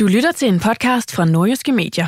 Du 0.00 0.06
lytter 0.06 0.32
til 0.32 0.48
en 0.48 0.60
podcast 0.60 1.12
fra 1.12 1.24
Nordjyske 1.24 1.72
Medier. 1.72 2.06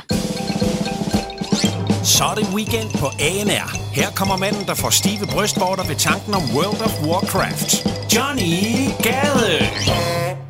Så 2.04 2.24
er 2.24 2.34
det 2.34 2.54
weekend 2.54 2.90
på 2.98 3.06
ANR. 3.06 3.94
Her 3.94 4.10
kommer 4.10 4.36
manden, 4.36 4.66
der 4.66 4.74
får 4.74 4.90
stive 4.90 5.26
brystvorter 5.34 5.84
ved 5.88 5.96
tanken 5.96 6.34
om 6.34 6.42
World 6.54 6.80
of 6.82 7.02
Warcraft. 7.08 7.86
Johnny 8.14 8.88
Gade! 9.02 10.43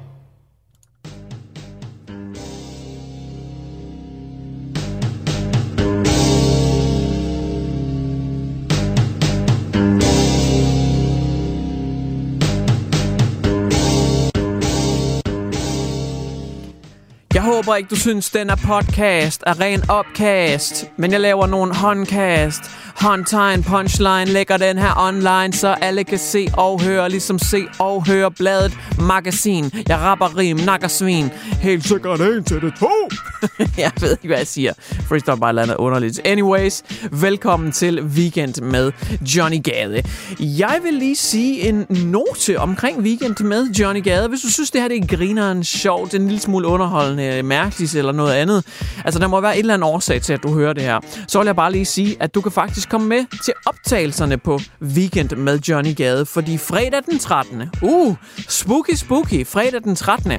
Håber 17.64 17.76
ikke, 17.76 17.88
du 17.88 17.96
synes, 17.96 18.30
den 18.30 18.50
er 18.50 18.56
podcast 18.56 19.42
er 19.46 19.60
ren 19.60 19.90
opkast. 19.90 20.86
Men 20.96 21.12
jeg 21.12 21.20
laver 21.20 21.46
nogle 21.46 21.74
håndkast. 21.74 22.62
Håndtegn, 23.00 23.62
punchline, 23.62 24.24
lægger 24.24 24.56
den 24.56 24.78
her 24.78 24.98
online, 24.98 25.52
så 25.52 25.68
alle 25.68 26.04
kan 26.04 26.18
se 26.18 26.48
og 26.56 26.82
høre, 26.82 27.08
ligesom 27.10 27.38
se 27.38 27.64
og 27.78 28.06
høre 28.06 28.30
bladet 28.30 28.78
magasin. 28.98 29.72
Jeg 29.88 29.98
rapper 29.98 30.36
rim, 30.36 30.56
nakker 30.56 30.88
svin. 30.88 31.30
Helt 31.60 31.84
sikkert 31.84 32.20
en 32.20 32.44
til 32.44 32.60
det 32.60 32.74
to. 32.80 33.08
jeg 33.78 33.92
ved 34.00 34.10
ikke, 34.10 34.26
hvad 34.26 34.36
jeg 34.36 34.46
siger. 34.46 34.72
Freestyle 35.08 35.36
bare 35.40 35.52
landet 35.52 35.76
underligt. 35.76 36.20
Anyways, 36.24 36.82
velkommen 37.12 37.72
til 37.72 38.02
Weekend 38.02 38.62
med 38.62 38.92
Johnny 39.36 39.62
Gade. 39.62 40.02
Jeg 40.40 40.78
vil 40.82 40.94
lige 40.94 41.16
sige 41.16 41.68
en 41.68 41.86
note 41.88 42.58
omkring 42.58 42.98
Weekend 42.98 43.44
med 43.44 43.70
Johnny 43.70 44.04
Gade. 44.04 44.28
Hvis 44.28 44.40
du 44.40 44.50
synes, 44.50 44.70
det 44.70 44.80
her 44.80 44.88
det 44.88 44.96
er 44.96 45.16
grineren, 45.16 45.64
sjovt, 45.64 46.14
en 46.14 46.22
lille 46.22 46.40
smule 46.40 46.66
underholdende, 46.66 47.42
mærkeligt 47.54 47.94
eller 47.94 48.12
noget 48.12 48.32
andet. 48.32 48.66
Altså, 49.04 49.20
der 49.20 49.26
må 49.26 49.40
være 49.40 49.54
et 49.54 49.58
eller 49.58 49.74
andet 49.74 49.90
årsag 49.90 50.22
til, 50.22 50.32
at 50.32 50.42
du 50.42 50.54
hører 50.54 50.72
det 50.72 50.82
her. 50.82 51.00
Så 51.28 51.38
vil 51.38 51.46
jeg 51.46 51.56
bare 51.56 51.72
lige 51.72 51.84
sige, 51.84 52.16
at 52.20 52.34
du 52.34 52.40
kan 52.40 52.52
faktisk 52.52 52.88
komme 52.88 53.08
med 53.08 53.24
til 53.44 53.54
optagelserne 53.66 54.38
på 54.38 54.60
Weekend 54.82 55.30
med 55.36 55.58
Johnny 55.58 55.96
Gade. 55.96 56.26
Fordi 56.26 56.58
fredag 56.58 57.00
den 57.10 57.18
13. 57.18 57.62
Uh, 57.82 58.16
spooky 58.48 58.94
spooky. 58.94 59.46
Fredag 59.46 59.82
den 59.84 59.96
13. 59.96 60.32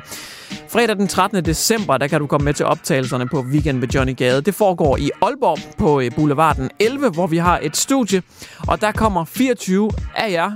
Fredag 0.69 0.95
den 0.95 1.07
13. 1.07 1.45
december, 1.45 1.97
der 1.97 2.07
kan 2.07 2.19
du 2.19 2.27
komme 2.27 2.45
med 2.45 2.53
til 2.53 2.65
optagelserne 2.65 3.27
på 3.27 3.45
Weekend 3.51 3.79
med 3.79 3.87
Johnny 3.87 4.17
Gade. 4.17 4.41
Det 4.41 4.55
foregår 4.55 4.97
i 4.97 5.09
Aalborg 5.21 5.59
på 5.77 6.01
øh, 6.01 6.11
Boulevarden 6.15 6.69
11, 6.79 7.09
hvor 7.09 7.27
vi 7.27 7.37
har 7.37 7.59
et 7.63 7.77
studie. 7.77 8.21
Og 8.67 8.81
der 8.81 8.91
kommer 8.91 9.25
24 9.25 9.91
af 10.15 10.31
jer 10.31 10.51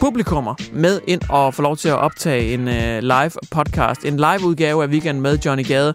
publikummer 0.00 0.54
med 0.72 1.00
ind 1.06 1.20
og 1.28 1.54
få 1.54 1.62
lov 1.62 1.76
til 1.76 1.88
at 1.88 1.98
optage 1.98 2.54
en 2.54 2.68
øh, 2.68 3.02
live 3.02 3.30
podcast, 3.50 4.04
en 4.04 4.16
live 4.16 4.44
udgave 4.44 4.82
af 4.82 4.88
Weekend 4.88 5.20
med 5.20 5.38
Johnny 5.38 5.66
Gade, 5.66 5.94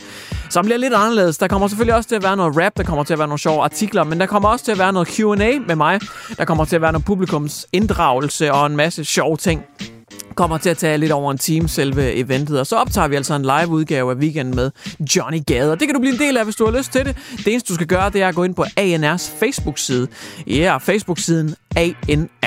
som 0.49 0.65
bliver 0.65 0.77
lidt 0.77 0.93
anderledes. 0.93 1.37
Der 1.37 1.47
kommer 1.47 1.67
selvfølgelig 1.67 1.95
også 1.95 2.09
til 2.09 2.15
at 2.15 2.23
være 2.23 2.37
noget 2.37 2.57
rap, 2.57 2.71
der 2.77 2.83
kommer 2.83 3.03
til 3.03 3.13
at 3.13 3.19
være 3.19 3.27
nogle 3.27 3.39
sjove 3.39 3.63
artikler, 3.63 4.03
men 4.03 4.19
der 4.19 4.25
kommer 4.25 4.49
også 4.49 4.65
til 4.65 4.71
at 4.71 4.79
være 4.79 4.93
noget 4.93 5.07
Q&A 5.07 5.59
med 5.67 5.75
mig. 5.75 5.99
Der 6.37 6.45
kommer 6.45 6.65
til 6.65 6.75
at 6.75 6.81
være 6.81 6.91
noget 6.91 7.05
publikums 7.05 7.67
inddragelse 7.73 8.53
og 8.53 8.65
en 8.65 8.75
masse 8.75 9.05
sjove 9.05 9.37
ting 9.37 9.63
kommer 10.35 10.57
til 10.57 10.69
at 10.69 10.77
tage 10.77 10.97
lidt 10.97 11.11
over 11.11 11.31
en 11.31 11.37
time 11.37 11.69
selve 11.69 12.13
eventet, 12.13 12.59
og 12.59 12.67
så 12.67 12.75
optager 12.75 13.07
vi 13.07 13.15
altså 13.15 13.35
en 13.35 13.41
live 13.41 13.67
udgave 13.67 14.11
af 14.11 14.15
Weekend 14.15 14.53
med 14.53 14.71
Johnny 15.15 15.45
Gade. 15.45 15.71
Og 15.71 15.79
det 15.79 15.87
kan 15.87 15.95
du 15.95 15.99
blive 15.99 16.13
en 16.13 16.19
del 16.19 16.37
af, 16.37 16.43
hvis 16.43 16.55
du 16.55 16.65
har 16.65 16.77
lyst 16.77 16.91
til 16.91 17.05
det. 17.05 17.17
Det 17.37 17.47
eneste, 17.47 17.69
du 17.69 17.75
skal 17.75 17.87
gøre, 17.87 18.09
det 18.09 18.21
er 18.21 18.27
at 18.27 18.35
gå 18.35 18.43
ind 18.43 18.55
på 18.55 18.63
ANR's 18.63 19.31
Facebook-side. 19.39 20.07
Ja, 20.47 20.53
yeah, 20.53 20.81
Facebook-siden 20.81 21.55
ANR. 21.75 22.40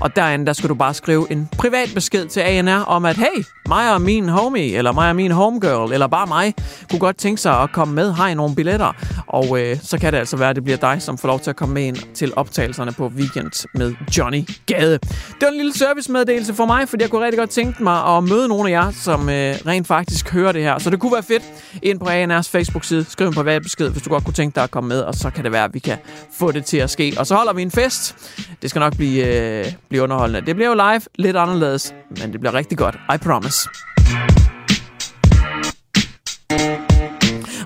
Og 0.00 0.16
derinde, 0.16 0.46
der 0.46 0.52
skal 0.52 0.68
du 0.68 0.74
bare 0.74 0.94
skrive 0.94 1.26
en 1.32 1.48
privat 1.58 1.90
besked 1.94 2.26
til 2.26 2.40
ANR 2.40 2.84
om, 2.84 3.04
at 3.04 3.16
hey, 3.16 3.44
mig 3.68 3.94
og 3.94 4.02
min 4.02 4.28
homie, 4.28 4.76
eller 4.76 4.92
mig 4.92 5.08
og 5.08 5.16
min 5.16 5.30
homegirl, 5.30 5.92
eller 5.92 6.06
bare 6.06 6.26
mig, 6.26 6.54
kunne 6.90 6.98
godt 6.98 7.16
tænke 7.16 7.40
sig 7.40 7.60
at 7.62 7.72
komme 7.72 7.94
med. 7.94 8.12
Har 8.12 8.28
I 8.28 8.34
nogle 8.34 8.54
billetter? 8.54 8.92
Og 9.26 9.60
øh, 9.60 9.76
så 9.82 9.98
kan 9.98 10.12
det 10.12 10.18
altså 10.18 10.36
være, 10.36 10.50
at 10.50 10.56
det 10.56 10.64
bliver 10.64 10.76
dig, 10.76 11.02
som 11.02 11.18
får 11.18 11.28
lov 11.28 11.40
til 11.40 11.50
at 11.50 11.56
komme 11.56 11.74
med 11.74 11.82
ind 11.82 11.96
til 12.14 12.32
optagelserne 12.36 12.92
på 12.92 13.06
Weekend 13.16 13.66
med 13.74 13.94
Johnny 14.18 14.48
Gade. 14.66 14.98
Det 14.98 15.40
var 15.40 15.48
en 15.48 15.56
lille 15.56 15.74
servicemeddelelse 15.74 16.54
for 16.54 16.66
mig, 16.66 16.88
fordi 16.88 17.02
jeg 17.02 17.10
kunne 17.10 17.24
rigtig 17.24 17.38
godt 17.38 17.50
tænke 17.50 17.82
mig 17.82 18.16
at 18.16 18.24
møde 18.24 18.48
nogle 18.48 18.70
af 18.70 18.72
jer, 18.72 18.90
som 18.90 19.28
øh, 19.28 19.54
rent 19.66 19.86
faktisk 19.86 20.32
hører 20.32 20.52
det 20.52 20.62
her. 20.62 20.78
Så 20.78 20.90
det 20.90 21.00
kunne 21.00 21.12
være 21.12 21.22
fedt 21.22 21.42
ind 21.82 22.00
på 22.00 22.06
ANR's 22.06 22.50
Facebook-side. 22.50 23.06
Skriv 23.08 23.26
en 23.26 23.34
privat 23.34 23.62
besked, 23.62 23.90
hvis 23.90 24.02
du 24.02 24.10
godt 24.10 24.24
kunne 24.24 24.34
tænke 24.34 24.54
dig 24.54 24.62
at 24.62 24.70
komme 24.70 24.88
med, 24.88 25.00
og 25.00 25.14
så 25.14 25.30
kan 25.30 25.44
det 25.44 25.52
være, 25.52 25.64
at 25.64 25.74
vi 25.74 25.78
kan 25.78 25.96
få 26.32 26.52
det 26.52 26.64
til 26.64 26.76
at 26.76 26.90
ske. 26.90 27.14
Og 27.18 27.26
så 27.26 27.34
holder 27.34 27.52
vi 27.52 27.62
en 27.62 27.70
fest. 27.70 28.16
Det 28.62 28.70
skal 28.70 28.80
nok 28.80 28.96
blive, 28.96 29.24
øh, 29.30 29.64
blive 29.88 30.02
underholdende. 30.02 30.46
Det 30.46 30.56
bliver 30.56 30.68
jo 30.68 30.74
live, 30.74 31.00
lidt 31.18 31.36
anderledes, 31.36 31.94
men 32.20 32.32
det 32.32 32.40
bliver 32.40 32.54
rigtig 32.54 32.78
godt. 32.78 32.96
I 33.14 33.18
promise. 33.18 33.68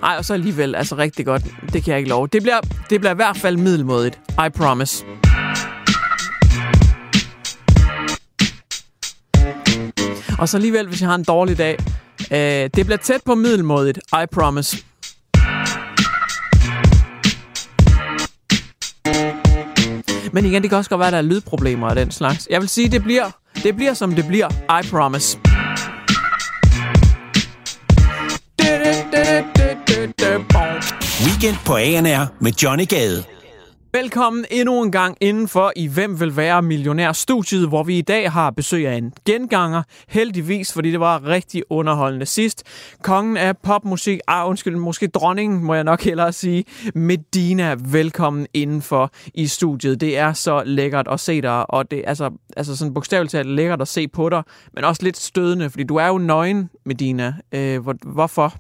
Ej, 0.03 0.15
og 0.19 0.25
så 0.25 0.35
alligevel, 0.35 0.75
altså 0.75 0.97
rigtig 0.97 1.27
godt. 1.27 1.43
Det 1.73 1.85
kan 1.85 1.91
jeg 1.91 1.99
ikke 1.99 2.11
love. 2.11 2.27
Det 2.27 2.43
bliver, 2.43 2.61
det 2.91 3.01
bliver 3.01 3.13
i 3.13 3.17
hvert 3.17 3.37
fald 3.37 3.57
middelmådigt. 3.57 4.19
I 4.47 4.49
promise. 4.57 5.05
Og 10.39 10.49
så 10.49 10.57
alligevel, 10.57 10.89
hvis 10.89 11.01
jeg 11.01 11.09
har 11.09 11.15
en 11.15 11.25
dårlig 11.25 11.59
dag. 11.59 11.79
Øh, 12.33 12.71
det 12.75 12.87
bliver 12.87 12.97
tæt 12.97 13.21
på 13.27 13.35
middelmådigt. 13.35 13.99
I 13.99 14.27
promise. 14.33 14.77
Men 20.35 20.45
igen, 20.45 20.63
det 20.63 20.71
kan 20.71 20.79
også 20.79 20.91
godt 20.91 20.99
være, 20.99 21.07
at 21.07 21.13
der 21.13 21.19
er 21.19 21.23
lydproblemer 21.23 21.89
af 21.89 21.95
den 21.95 22.11
slags. 22.11 22.49
Jeg 22.51 22.61
vil 22.61 22.69
sige, 22.69 22.89
det 22.89 23.03
bliver, 23.03 23.31
det 23.63 23.77
bliver 23.77 23.95
som 23.95 24.15
det 24.15 24.27
bliver. 24.27 24.49
I 24.51 24.89
promise. 24.91 25.39
Weekend 31.27 31.57
på 31.67 31.77
ANR 31.77 32.27
med 32.41 32.53
Johnny 32.53 32.89
Gade. 32.89 33.34
Velkommen 33.95 34.45
endnu 34.51 34.83
en 34.83 34.93
gang 34.93 35.17
indenfor 35.21 35.73
i 35.77 35.87
Hvem 35.87 36.21
vil 36.21 36.37
være 36.37 36.63
millionær 36.63 37.13
studiet, 37.13 37.69
hvor 37.69 37.83
vi 37.83 37.99
i 37.99 38.03
dag 38.03 38.33
har 38.33 38.51
besøg 38.51 38.89
af 38.89 38.95
en 38.95 39.13
genganger. 39.25 39.83
Heldigvis, 40.09 40.73
fordi 40.73 40.91
det 40.91 41.01
var 41.01 41.27
rigtig 41.27 41.63
underholdende 41.71 42.27
sidst. 42.27 42.63
Kongen 43.03 43.37
af 43.37 43.57
popmusik, 43.57 44.21
ah 44.29 44.49
undskyld, 44.49 44.77
måske 44.77 45.07
dronningen, 45.07 45.65
må 45.65 45.75
jeg 45.75 45.85
nok 45.85 46.03
hellere 46.03 46.33
sige. 46.33 46.65
Medina, 46.95 47.77
velkommen 47.79 48.47
indenfor 48.55 49.11
i 49.35 49.47
studiet. 49.47 50.01
Det 50.01 50.19
er 50.19 50.33
så 50.33 50.63
lækkert 50.67 51.09
at 51.11 51.21
se 51.21 51.43
dig, 51.43 51.71
og 51.71 51.91
det 51.91 51.99
er 51.99 52.09
altså, 52.09 52.31
altså 52.57 52.77
sådan 52.77 52.95
bogstaveligt 52.95 53.33
talt 53.33 53.49
lækkert 53.49 53.81
at 53.81 53.89
se 53.89 54.09
på 54.09 54.29
dig, 54.29 54.43
men 54.75 54.85
også 54.85 55.03
lidt 55.03 55.17
stødende, 55.17 55.71
fordi 55.71 55.85
du 55.85 55.97
er 55.97 56.07
jo 56.07 56.19
nøgen, 56.19 56.71
Medina. 56.87 57.35
Øh, 57.53 57.83
hvor, 57.83 57.95
hvorfor? 58.13 58.55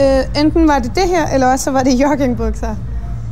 Øh, 0.00 0.42
enten 0.42 0.68
var 0.68 0.78
det 0.78 0.92
det 0.94 1.08
her, 1.08 1.26
eller 1.34 1.46
også 1.46 1.70
var 1.70 1.82
det 1.82 2.00
joggingbukser. 2.00 2.76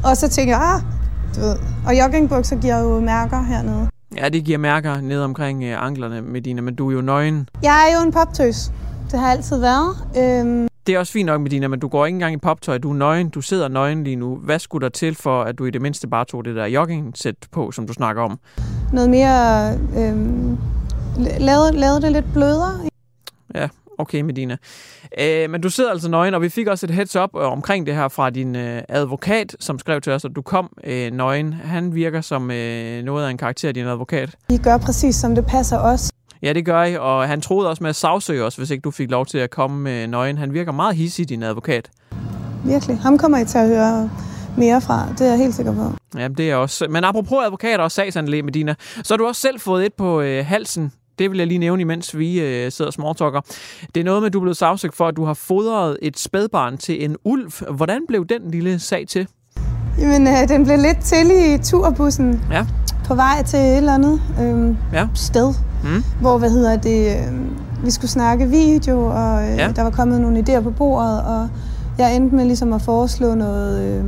Og 0.05 0.17
så 0.17 0.29
tænkte 0.29 0.56
jeg, 0.56 0.62
ah, 0.75 0.95
du 1.37 1.41
ved. 1.41 1.56
Og 1.87 1.99
joggingbukser 1.99 2.56
giver 2.61 2.79
jo 2.79 3.00
mærker 3.00 3.43
hernede. 3.43 3.88
Ja, 4.17 4.29
det 4.29 4.44
giver 4.44 4.59
mærker 4.59 5.00
ned 5.00 5.21
omkring 5.23 5.65
øh, 5.65 5.85
anklerne, 5.87 6.23
Medina, 6.23 6.61
men 6.61 6.75
du 6.75 6.88
er 6.91 6.94
jo 6.94 7.00
nøgen. 7.00 7.49
Jeg 7.62 7.88
er 7.91 7.99
jo 8.00 8.06
en 8.06 8.12
poptøs. 8.12 8.73
Det 9.11 9.19
har 9.21 9.31
altid 9.31 9.61
været. 9.61 9.97
Øhm, 10.19 10.69
Det 10.87 10.94
er 10.94 10.99
også 10.99 11.12
fint 11.12 11.27
nok, 11.27 11.41
Medina, 11.41 11.69
men 11.69 11.81
du 11.81 11.88
går 11.88 12.06
ikke 12.06 12.17
engang 12.17 12.35
i 12.35 12.38
poptøj. 12.38 12.79
Du 12.79 12.91
er 12.91 12.94
nøgen. 12.94 13.29
Du 13.29 13.41
sidder 13.41 13.69
nøgen 13.69 14.05
lige 14.05 14.17
nu. 14.17 14.37
Hvad 14.37 14.59
skulle 14.59 14.83
der 14.85 14.88
til 14.91 15.15
for, 15.15 15.43
at 15.43 15.59
du 15.59 15.65
i 15.65 15.71
det 15.71 15.83
mindste 15.83 16.09
bare 16.09 16.25
tog 16.25 16.44
det 16.44 16.56
der 16.56 16.67
jogging-sæt 16.67 17.35
på, 17.53 17.71
som 17.71 17.87
du 17.87 17.93
snakker 17.93 18.23
om? 18.23 18.39
noget 18.93 19.11
mere... 19.11 19.73
Øhm, 19.99 20.59
lavede, 21.39 21.73
lavede 21.73 22.03
det 22.03 22.12
lidt 22.12 22.32
blødere. 22.32 22.73
Ja, 23.55 23.69
Okay, 23.98 24.20
Medina. 24.20 24.56
Øh, 25.20 25.50
men 25.50 25.60
du 25.60 25.70
sidder 25.70 25.90
altså 25.90 26.08
nøgen, 26.08 26.34
og 26.34 26.43
vi 26.43 26.48
fik 26.48 26.66
også 26.66 26.87
et 26.87 26.90
heads 26.90 27.16
up 27.16 27.31
øh, 27.37 27.52
omkring 27.52 27.87
det 27.87 27.94
her 27.94 28.08
fra 28.08 28.31
din 28.31 28.56
øh, 28.56 28.82
advokat, 28.88 29.56
som 29.60 29.78
skrev 29.78 30.00
til 30.00 30.12
os, 30.12 30.25
at 30.25 30.31
du 30.37 30.43
kom 30.43 30.70
øh, 30.84 31.12
nøgen. 31.12 31.52
Han 31.52 31.94
virker 31.94 32.20
som 32.20 32.50
øh, 32.50 33.02
noget 33.02 33.26
af 33.26 33.31
en 33.31 33.37
karakter, 33.37 33.72
din 33.72 33.87
advokat. 33.87 34.34
I 34.48 34.58
gør 34.58 34.76
præcis, 34.76 35.16
som 35.16 35.34
det 35.34 35.46
passer 35.46 35.78
os. 35.78 36.10
Ja, 36.43 36.52
det 36.52 36.64
gør 36.64 36.84
I, 36.84 36.96
og 36.96 37.28
han 37.28 37.40
troede 37.40 37.69
også 37.69 37.82
med 37.82 37.90
at 37.90 37.96
sagsøge 37.96 38.44
os, 38.44 38.56
hvis 38.56 38.70
ikke 38.70 38.82
du 38.82 38.90
fik 38.90 39.10
lov 39.10 39.26
til 39.26 39.38
at 39.38 39.50
komme 39.50 39.81
med 39.81 40.06
nøgen. 40.06 40.38
Han 40.38 40.52
virker 40.52 40.72
meget 40.72 40.96
hissig, 40.96 41.28
din 41.28 41.43
advokat. 41.43 41.90
Virkelig. 42.64 42.98
Ham 42.98 43.19
kommer 43.19 43.38
I 43.38 43.44
til 43.44 43.58
at 43.58 43.69
høre 43.69 44.10
mere 44.56 44.81
fra. 44.81 45.08
Det 45.19 45.20
er 45.20 45.31
jeg 45.31 45.38
helt 45.38 45.54
sikker 45.54 45.75
på. 45.75 46.19
Ja, 46.19 46.28
det 46.28 46.50
er 46.50 46.56
også. 46.56 46.87
Men 46.90 47.04
apropos 47.04 47.44
advokater 47.44 47.84
og 47.84 47.93
sagsanlæg, 47.93 48.44
Medina, 48.44 48.75
så 49.02 49.14
har 49.14 49.19
du 49.19 49.26
også 49.26 49.40
selv 49.40 49.60
fået 49.60 49.87
et 49.87 49.94
på 49.94 50.20
øh, 50.20 50.46
halsen. 50.46 50.93
Det 51.19 51.31
vil 51.31 51.39
jeg 51.39 51.47
lige 51.47 51.59
nævne, 51.59 51.81
imens 51.81 52.19
vi 52.19 52.41
øh, 52.41 52.73
sidder 52.73 52.87
og 52.89 52.93
småtalker. 52.93 53.41
Det 53.95 54.01
er 54.01 54.05
noget 54.05 54.23
med, 54.23 54.27
at 54.27 54.33
du 54.33 54.39
er 54.39 54.43
blevet 54.43 54.57
sagsøgt 54.57 54.97
for, 54.97 55.07
at 55.09 55.17
du 55.17 55.25
har 55.25 55.35
fodret 55.35 55.97
et 56.03 56.19
spædbarn 56.19 56.79
til 56.79 57.05
en 57.05 57.17
ulv. 57.25 57.53
Hvordan 57.71 58.03
blev 58.09 58.27
den 58.27 58.51
lille 58.51 58.79
sag 58.79 59.05
til? 59.09 59.27
Jamen, 59.99 60.27
øh, 60.29 60.49
den 60.49 60.65
blev 60.65 60.79
lidt 60.79 60.99
til 61.01 61.31
i 61.31 61.59
turbussen. 61.59 62.41
Ja. 62.51 62.67
På 63.05 63.15
vej 63.15 63.43
til 63.47 63.59
et 63.59 63.77
eller 63.77 63.95
andet 63.95 64.21
øh, 64.41 64.75
Ja. 64.93 65.09
sted. 65.15 65.55
Mm. 65.85 66.05
Hvor, 66.21 66.39
hvad 66.39 66.51
hedder 66.51 66.77
det, 66.77 67.17
øh, 67.17 67.85
vi 67.85 67.91
skulle 67.91 68.11
snakke 68.11 68.47
video, 68.49 69.07
og 69.07 69.43
øh, 69.43 69.57
Ja. 69.57 69.73
der 69.77 69.83
var 69.83 69.91
kommet 69.91 70.21
nogle 70.21 70.45
idéer 70.49 70.61
på 70.61 70.71
bordet, 70.71 71.23
og 71.23 71.49
jeg 71.99 72.17
endte 72.17 72.37
med 72.37 72.45
ligesom 72.45 72.73
at 72.73 72.83
foreslå 72.83 73.35
noget, 73.35 73.99
øh, 73.99 74.05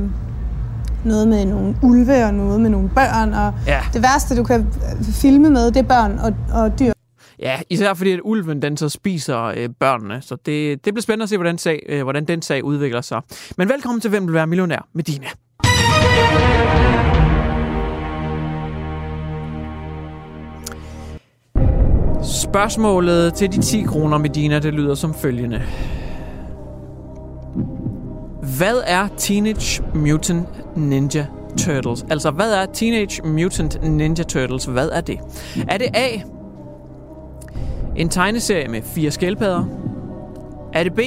noget 1.05 1.27
med 1.27 1.45
nogle 1.45 1.75
ulve 1.81 2.25
og 2.25 2.33
noget 2.33 2.61
med 2.61 2.69
nogle 2.69 2.89
børn, 2.89 3.33
og 3.33 3.53
Ja. 3.67 3.79
det 3.93 4.03
værste, 4.03 4.37
du 4.37 4.43
kan 4.43 4.67
filme 5.01 5.49
med, 5.49 5.65
det 5.67 5.77
er 5.77 5.83
børn 5.83 6.19
og, 6.23 6.33
og 6.63 6.79
dyr. 6.79 6.91
Ja, 7.41 7.61
især 7.69 7.93
fordi, 7.93 8.11
at 8.11 8.19
ulven 8.23 8.61
den 8.61 8.77
så 8.77 8.89
spiser 8.89 9.43
øh, 9.43 9.69
børnene. 9.79 10.21
Så 10.21 10.35
det, 10.35 10.85
det 10.85 10.93
bliver 10.93 11.01
spændende 11.01 11.23
at 11.23 11.29
se, 11.29 11.37
hvordan, 11.37 11.57
sag, 11.57 11.85
øh, 11.89 12.03
hvordan 12.03 12.25
den 12.25 12.41
sag 12.41 12.63
udvikler 12.63 13.01
sig. 13.01 13.21
Men 13.57 13.69
velkommen 13.69 14.01
til 14.01 14.09
Hvem 14.09 14.27
vil 14.27 14.33
være 14.33 14.47
millionær 14.47 14.87
med 14.93 15.03
Dina. 15.03 15.27
Spørgsmålet 22.23 23.33
til 23.33 23.51
de 23.51 23.61
10 23.61 23.81
kroner, 23.81 24.17
Medina, 24.17 24.59
det 24.59 24.73
lyder 24.73 24.95
som 24.95 25.13
følgende. 25.13 25.61
Hvad 28.57 28.81
er 28.87 29.07
Teenage 29.17 29.83
Mutant 29.95 30.47
Ninja 30.77 31.25
Turtles? 31.57 32.05
Altså, 32.09 32.31
hvad 32.31 32.53
er 32.53 32.65
Teenage 32.65 33.27
Mutant 33.27 33.83
Ninja 33.83 34.23
Turtles? 34.23 34.65
Hvad 34.65 34.89
er 34.89 35.01
det? 35.01 35.19
Er 35.67 35.77
det 35.77 35.87
A, 35.93 36.07
en 37.95 38.09
tegneserie 38.09 38.67
med 38.67 38.81
fire 38.81 39.11
skildpadder? 39.11 39.65
Er 40.73 40.83
det 40.83 40.93
B, 40.93 40.99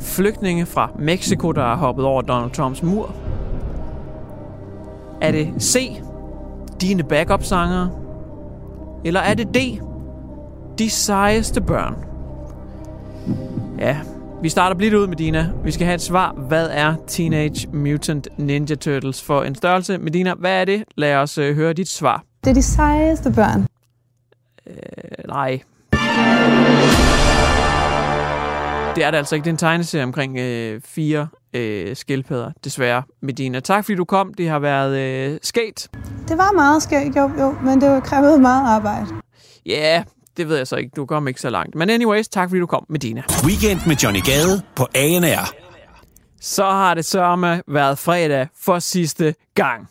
flygtninge 0.00 0.66
fra 0.66 0.90
Mexico, 0.98 1.52
der 1.52 1.62
har 1.62 1.76
hoppet 1.76 2.04
over 2.04 2.22
Donald 2.22 2.50
Trumps 2.50 2.82
mur? 2.82 3.14
Er 5.20 5.32
det 5.32 5.48
C, 5.62 6.00
dine 6.80 7.02
backup-sangere? 7.02 7.90
Eller 9.04 9.20
er 9.20 9.34
det 9.34 9.54
D, 9.54 9.58
de 10.78 10.90
sejeste 10.90 11.60
børn? 11.60 11.94
Ja, 13.78 13.96
vi 14.42 14.48
starter 14.48 14.76
blidt 14.76 14.94
ud 14.94 15.06
med 15.06 15.16
Dina. 15.16 15.50
Vi 15.64 15.70
skal 15.70 15.86
have 15.86 15.94
et 15.94 16.00
svar. 16.00 16.32
Hvad 16.32 16.68
er 16.72 16.94
Teenage 17.06 17.68
Mutant 17.72 18.28
Ninja 18.38 18.74
Turtles 18.74 19.22
for 19.22 19.42
en 19.42 19.54
størrelse? 19.54 19.98
Medina, 19.98 20.34
hvad 20.34 20.60
er 20.60 20.64
det? 20.64 20.84
Lad 20.96 21.14
os 21.14 21.38
øh, 21.38 21.54
høre 21.54 21.72
dit 21.72 21.88
svar. 21.88 22.24
Det 22.44 22.50
er 22.50 22.54
de 22.54 22.62
sejeste 22.62 23.32
børn. 23.32 23.66
Øh, 24.70 25.28
nej. 25.28 25.60
Det 28.96 29.04
er 29.04 29.10
det 29.10 29.18
altså 29.18 29.34
ikke. 29.34 29.44
Det 29.44 29.50
er 29.50 29.54
en 29.54 29.56
tegneserie 29.56 30.04
omkring 30.04 30.38
øh, 30.38 30.80
fire 30.84 31.28
øh, 31.52 31.96
skildpadder, 31.96 32.50
desværre, 32.64 33.02
Medina. 33.22 33.60
Tak 33.60 33.84
fordi 33.84 33.96
du 33.96 34.04
kom. 34.04 34.34
Det 34.34 34.48
har 34.48 34.58
været 34.58 34.98
øh, 34.98 35.38
skægt. 35.42 35.88
Det 36.28 36.38
var 36.38 36.52
meget 36.52 36.82
skægt, 36.82 37.16
jo, 37.16 37.30
jo, 37.38 37.54
men 37.64 37.80
det 37.80 38.02
krævede 38.02 38.40
meget 38.40 38.76
arbejde. 38.76 39.06
Ja, 39.66 39.94
yeah, 39.94 40.04
det 40.36 40.48
ved 40.48 40.56
jeg 40.56 40.66
så 40.66 40.76
ikke. 40.76 40.90
Du 40.96 41.06
kom 41.06 41.28
ikke 41.28 41.40
så 41.40 41.50
langt. 41.50 41.74
Men 41.74 41.90
anyways, 41.90 42.28
tak 42.28 42.48
fordi 42.48 42.60
du 42.60 42.66
kom, 42.66 42.86
Medina. 42.88 43.22
Weekend 43.44 43.80
med 43.86 43.96
Johnny 43.96 44.20
Gade 44.24 44.62
på 44.76 44.86
ANR. 44.94 45.54
Så 46.40 46.64
har 46.64 46.94
det 46.94 47.04
sørme 47.04 47.62
været 47.68 47.98
fredag 47.98 48.48
for 48.64 48.78
sidste 48.78 49.34
gang. 49.54 49.88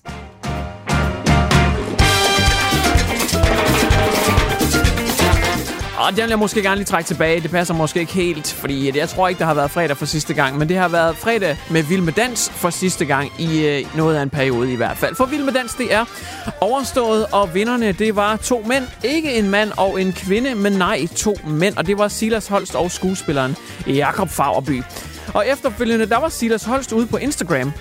Og 6.00 6.16
den 6.16 6.24
vil 6.24 6.30
jeg 6.30 6.40
måske 6.40 6.62
gerne 6.62 6.76
lige 6.76 6.86
trække 6.86 7.08
tilbage. 7.08 7.42
Det 7.42 7.52
passer 7.52 7.74
måske 7.74 8.00
ikke 8.00 8.14
helt, 8.14 8.54
fordi 8.54 8.98
jeg 8.98 9.10
tror 9.10 9.28
ikke, 9.28 9.40
der 9.40 9.46
har 9.46 9.54
været 9.54 9.72
fredag 9.72 9.98
for 9.98 10.06
sidste 10.06 10.34
gang. 10.34 10.58
Men 10.58 10.70
det 10.70 10.78
har 10.78 10.88
været 10.88 11.18
fredag 11.18 11.58
med 11.70 11.84
Vild 11.84 12.02
med 12.02 12.14
Dans 12.14 12.50
for 12.50 12.70
sidste 12.70 13.06
gang 13.06 13.32
i 13.40 13.66
øh, 13.66 13.98
noget 13.98 14.16
af 14.16 14.22
en 14.24 14.30
periode 14.30 14.74
i 14.74 14.76
hvert 14.76 14.98
fald. 14.98 15.16
For 15.16 15.26
Vild 15.26 15.44
med 15.44 15.54
Dans, 15.54 15.74
det 15.74 15.94
er 15.94 16.06
overstået, 16.62 17.26
og 17.32 17.54
vinderne, 17.54 17.92
det 17.92 18.16
var 18.16 18.36
to 18.36 18.64
mænd. 18.68 18.84
Ikke 19.04 19.36
en 19.36 19.50
mand 19.50 19.72
og 19.78 20.02
en 20.02 20.14
kvinde, 20.14 20.56
men 20.56 20.74
nej, 20.74 21.08
to 21.16 21.38
mænd. 21.48 21.78
Og 21.78 21.88
det 21.88 21.98
var 21.98 22.08
Silas 22.08 22.48
Holst 22.48 22.76
og 22.76 22.92
skuespilleren 22.92 23.56
Jakob 23.88 24.30
Fagerby. 24.30 24.84
Og 25.34 25.48
efterfølgende, 25.48 26.10
der 26.10 26.20
var 26.20 26.30
Silas 26.30 26.64
Holst 26.64 26.92
ude 26.92 27.08
på 27.08 27.18
Instagram 27.18 27.74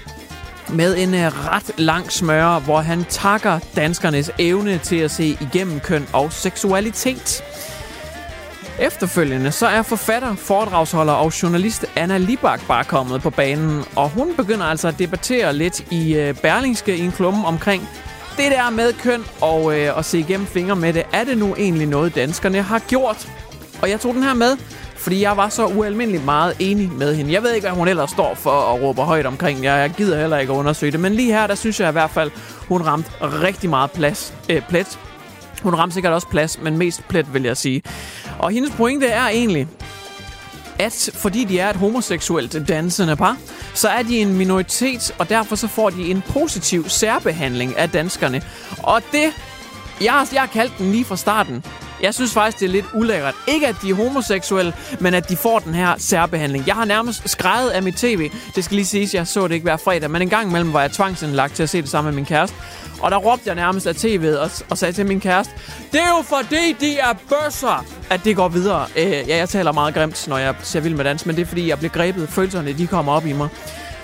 med 0.73 0.97
en 0.97 1.14
øh, 1.14 1.47
ret 1.47 1.71
lang 1.79 2.12
smøre, 2.12 2.61
hvor 2.61 2.81
han 2.81 3.05
takker 3.05 3.59
danskernes 3.76 4.31
evne 4.38 4.79
til 4.79 4.97
at 4.97 5.11
se 5.11 5.38
igennem 5.41 5.81
køn 5.81 6.06
og 6.12 6.32
seksualitet. 6.32 7.43
Efterfølgende 8.81 9.53
så 9.53 9.67
er 9.67 9.83
forfatter, 9.83 10.35
foredragsholder 10.35 11.13
og 11.13 11.43
journalist 11.43 11.87
Anna 11.97 12.19
Libak 12.19 12.61
bare 12.69 12.85
kommet 12.85 13.23
på 13.23 13.31
banen, 13.31 13.85
og 13.97 14.09
hun 14.09 14.35
begynder 14.37 14.65
altså 14.65 14.89
at 14.89 14.99
debattere 14.99 15.53
lidt 15.53 15.93
i 15.93 16.15
øh, 16.15 16.35
Berlingske 16.35 16.97
i 16.97 17.01
en 17.01 17.13
klumme 17.13 17.47
omkring 17.47 17.89
det 18.37 18.51
der 18.51 18.71
med 18.71 18.93
køn 18.93 19.25
og 19.41 19.79
øh, 19.79 19.99
at 19.99 20.05
se 20.05 20.19
igennem 20.19 20.47
fingre 20.47 20.77
med 20.77 20.93
det. 20.93 21.03
Er 21.13 21.25
det 21.25 21.39
nu 21.39 21.55
egentlig 21.55 21.87
noget, 21.87 22.15
danskerne 22.15 22.63
har 22.63 22.79
gjort? 22.79 23.29
Og 23.83 23.91
jeg 23.91 24.01
tog 24.01 24.15
den 24.15 24.23
her 24.23 24.35
med, 24.35 24.57
fordi 24.97 25.23
jeg 25.23 25.37
var 25.37 25.49
så 25.49 25.67
ualmindeligt 25.67 26.25
meget 26.25 26.57
enig 26.59 26.93
med 26.93 27.15
hende. 27.15 27.33
Jeg 27.33 27.43
ved 27.43 27.53
ikke, 27.55 27.67
hvad 27.67 27.77
hun 27.77 27.89
ellers 27.89 28.11
står 28.11 28.35
for 28.35 28.51
og 28.51 28.83
råber 28.83 29.05
højt 29.05 29.27
omkring. 29.27 29.65
Jeg, 29.65 29.81
jeg 29.81 29.91
gider 29.91 30.21
heller 30.21 30.39
ikke 30.39 30.53
at 30.53 30.57
undersøge 30.57 30.93
det, 30.93 31.01
men 31.01 31.15
lige 31.15 31.33
her, 31.33 31.47
der 31.47 31.55
synes 31.55 31.81
jeg 31.81 31.89
i 31.89 31.93
hvert 31.93 32.11
fald, 32.11 32.31
hun 32.69 32.83
ramte 32.83 33.11
rigtig 33.21 33.71
meget 33.71 33.91
plads, 33.91 34.35
øh, 34.51 34.63
plet 34.69 34.99
hun 35.63 35.75
ramte 35.75 35.95
sikkert 35.95 36.13
også 36.13 36.29
plads, 36.29 36.59
men 36.63 36.77
mest 36.77 37.09
plet, 37.09 37.35
vil 37.35 37.43
jeg 37.43 37.57
sige. 37.57 37.83
Og 38.39 38.51
hendes 38.51 38.73
pointe 38.77 39.07
er 39.07 39.29
egentlig, 39.29 39.69
at 40.79 41.11
fordi 41.15 41.45
de 41.45 41.59
er 41.59 41.71
et 41.71 41.77
homoseksuelt 41.77 42.69
dansende 42.69 43.17
par, 43.17 43.37
så 43.75 43.88
er 43.88 44.03
de 44.03 44.19
en 44.19 44.37
minoritet, 44.37 45.15
og 45.19 45.29
derfor 45.29 45.57
så 45.57 45.69
får 45.69 45.91
de 45.91 46.11
en 46.11 46.23
positiv 46.29 46.88
særbehandling 46.88 47.77
af 47.77 47.91
danskerne. 47.91 48.43
Og 48.83 49.03
det, 49.12 49.33
jeg, 50.00 50.27
jeg 50.33 50.41
har 50.41 50.47
kaldt 50.47 50.79
den 50.79 50.93
lige 50.93 51.05
fra 51.05 51.17
starten, 51.17 51.65
jeg 52.02 52.14
synes 52.14 52.33
faktisk, 52.33 52.61
det 52.61 52.67
er 52.67 52.71
lidt 52.71 52.87
ulækkert. 52.95 53.35
Ikke 53.49 53.67
at 53.67 53.76
de 53.83 53.90
er 53.90 53.95
homoseksuelle, 53.95 54.73
men 55.00 55.14
at 55.14 55.28
de 55.28 55.37
får 55.37 55.59
den 55.59 55.75
her 55.75 55.95
særbehandling. 55.99 56.67
Jeg 56.67 56.75
har 56.75 56.85
nærmest 56.85 57.28
skrejet 57.31 57.71
af 57.71 57.83
mit 57.83 57.95
tv. 57.95 58.31
Det 58.55 58.64
skal 58.64 58.75
lige 58.75 58.87
siges, 58.87 59.14
jeg 59.14 59.26
så 59.26 59.49
det 59.49 59.55
ikke 59.55 59.64
hver 59.64 59.76
fredag, 59.76 60.11
men 60.11 60.23
en 60.23 60.28
gang 60.28 60.49
imellem 60.49 60.73
var 60.73 60.81
jeg 60.81 60.90
tvangsindlagt 60.90 61.55
til 61.55 61.62
at 61.62 61.69
se 61.69 61.83
det 61.83 61.88
sammen 61.90 62.14
med 62.14 62.17
min 62.17 62.26
kæreste. 62.26 62.57
Og 63.00 63.11
der 63.11 63.17
råbte 63.17 63.43
jeg 63.47 63.55
nærmest 63.55 63.87
af 63.87 63.95
tv'et 63.95 64.38
og, 64.38 64.50
og 64.71 64.78
sagde 64.78 64.93
til 64.93 65.07
min 65.07 65.21
kæreste, 65.21 65.52
det 65.93 66.00
er 66.00 66.09
jo 66.09 66.23
fordi, 66.23 66.76
de 66.81 66.99
er 66.99 67.12
bøsser, 67.28 67.85
at 68.11 68.21
det 68.25 68.37
går 68.37 68.49
videre. 68.49 68.87
Øh, 68.97 69.11
ja, 69.11 69.37
jeg 69.37 69.49
taler 69.49 69.73
meget 69.73 69.95
grimt, 69.95 70.28
når 70.28 70.38
jeg 70.38 70.55
ser 70.62 70.81
vild 70.81 70.95
med 70.95 71.05
dans, 71.05 71.26
men 71.26 71.37
det 71.37 71.43
er 71.43 71.47
fordi, 71.47 71.69
jeg 71.69 71.78
bliver 71.78 71.93
grebet. 71.93 72.28
Følelserne, 72.28 72.73
de 72.73 72.87
kommer 72.87 73.12
op 73.12 73.26
i 73.26 73.33
mig. 73.33 73.49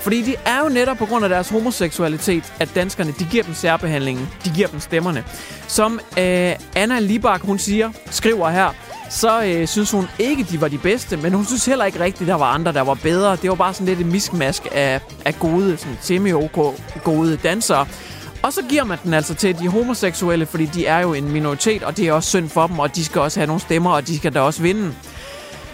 Fordi 0.05 0.23
det 0.23 0.35
er 0.45 0.59
jo 0.63 0.69
netop 0.69 0.97
på 0.97 1.07
grund 1.07 1.25
af 1.25 1.29
deres 1.29 1.49
homoseksualitet, 1.49 2.53
at 2.61 2.69
danskerne, 2.75 3.15
de 3.19 3.25
giver 3.31 3.43
dem 3.45 3.55
særbehandlingen. 3.55 4.29
De 4.45 4.51
giver 4.51 4.69
dem 4.69 4.81
stemmerne. 4.81 5.25
Som 5.69 6.01
øh, 6.19 6.53
Anna 6.77 6.99
Libak, 6.99 7.41
hun 7.41 7.59
siger, 7.59 7.91
skriver 8.11 8.51
her, 8.51 8.71
så 9.11 9.45
øh, 9.45 9.69
synes 9.69 9.91
hun 9.91 10.09
ikke, 10.19 10.47
de 10.51 10.61
var 10.61 10.69
de 10.69 10.79
bedste, 10.79 11.17
men 11.17 11.33
hun 11.33 11.47
synes 11.47 11.67
heller 11.67 11.85
ikke 11.85 12.01
rigtigt, 12.01 12.29
der 12.29 12.35
var 12.35 12.47
andre, 12.47 12.73
der 12.73 12.81
var 12.81 12.95
bedre. 12.95 13.37
Det 13.37 13.51
var 13.51 13.57
bare 13.57 13.75
sådan 13.75 13.87
lidt 13.87 14.01
et 14.01 14.07
miskmask 14.07 14.67
af, 14.73 15.01
af 15.25 15.35
gode, 15.39 15.77
sådan 15.77 15.99
semi-ok 16.01 16.75
gode 17.05 17.37
dansere. 17.37 17.87
Og 18.43 18.53
så 18.53 18.63
giver 18.69 18.85
man 18.85 18.99
den 19.05 19.15
altså 19.15 19.35
til 19.35 19.59
de 19.59 19.69
homoseksuelle, 19.69 20.47
fordi 20.47 20.67
de 20.67 20.87
er 20.87 20.99
jo 20.99 21.15
en 21.15 21.33
minoritet, 21.33 21.83
og 21.83 21.97
det 21.97 22.09
er 22.09 22.13
også 22.13 22.29
synd 22.29 22.49
for 22.49 22.67
dem, 22.67 22.79
og 22.79 22.97
de 22.97 23.05
skal 23.05 23.21
også 23.21 23.41
have 23.41 23.47
nogle 23.47 23.61
stemmer, 23.61 23.91
og 23.91 24.07
de 24.07 24.17
skal 24.17 24.35
da 24.35 24.41
også 24.41 24.63
vinde. 24.63 24.95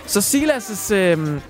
Så 0.07 0.19
Silas' 0.19 0.95
øh, 0.95 1.41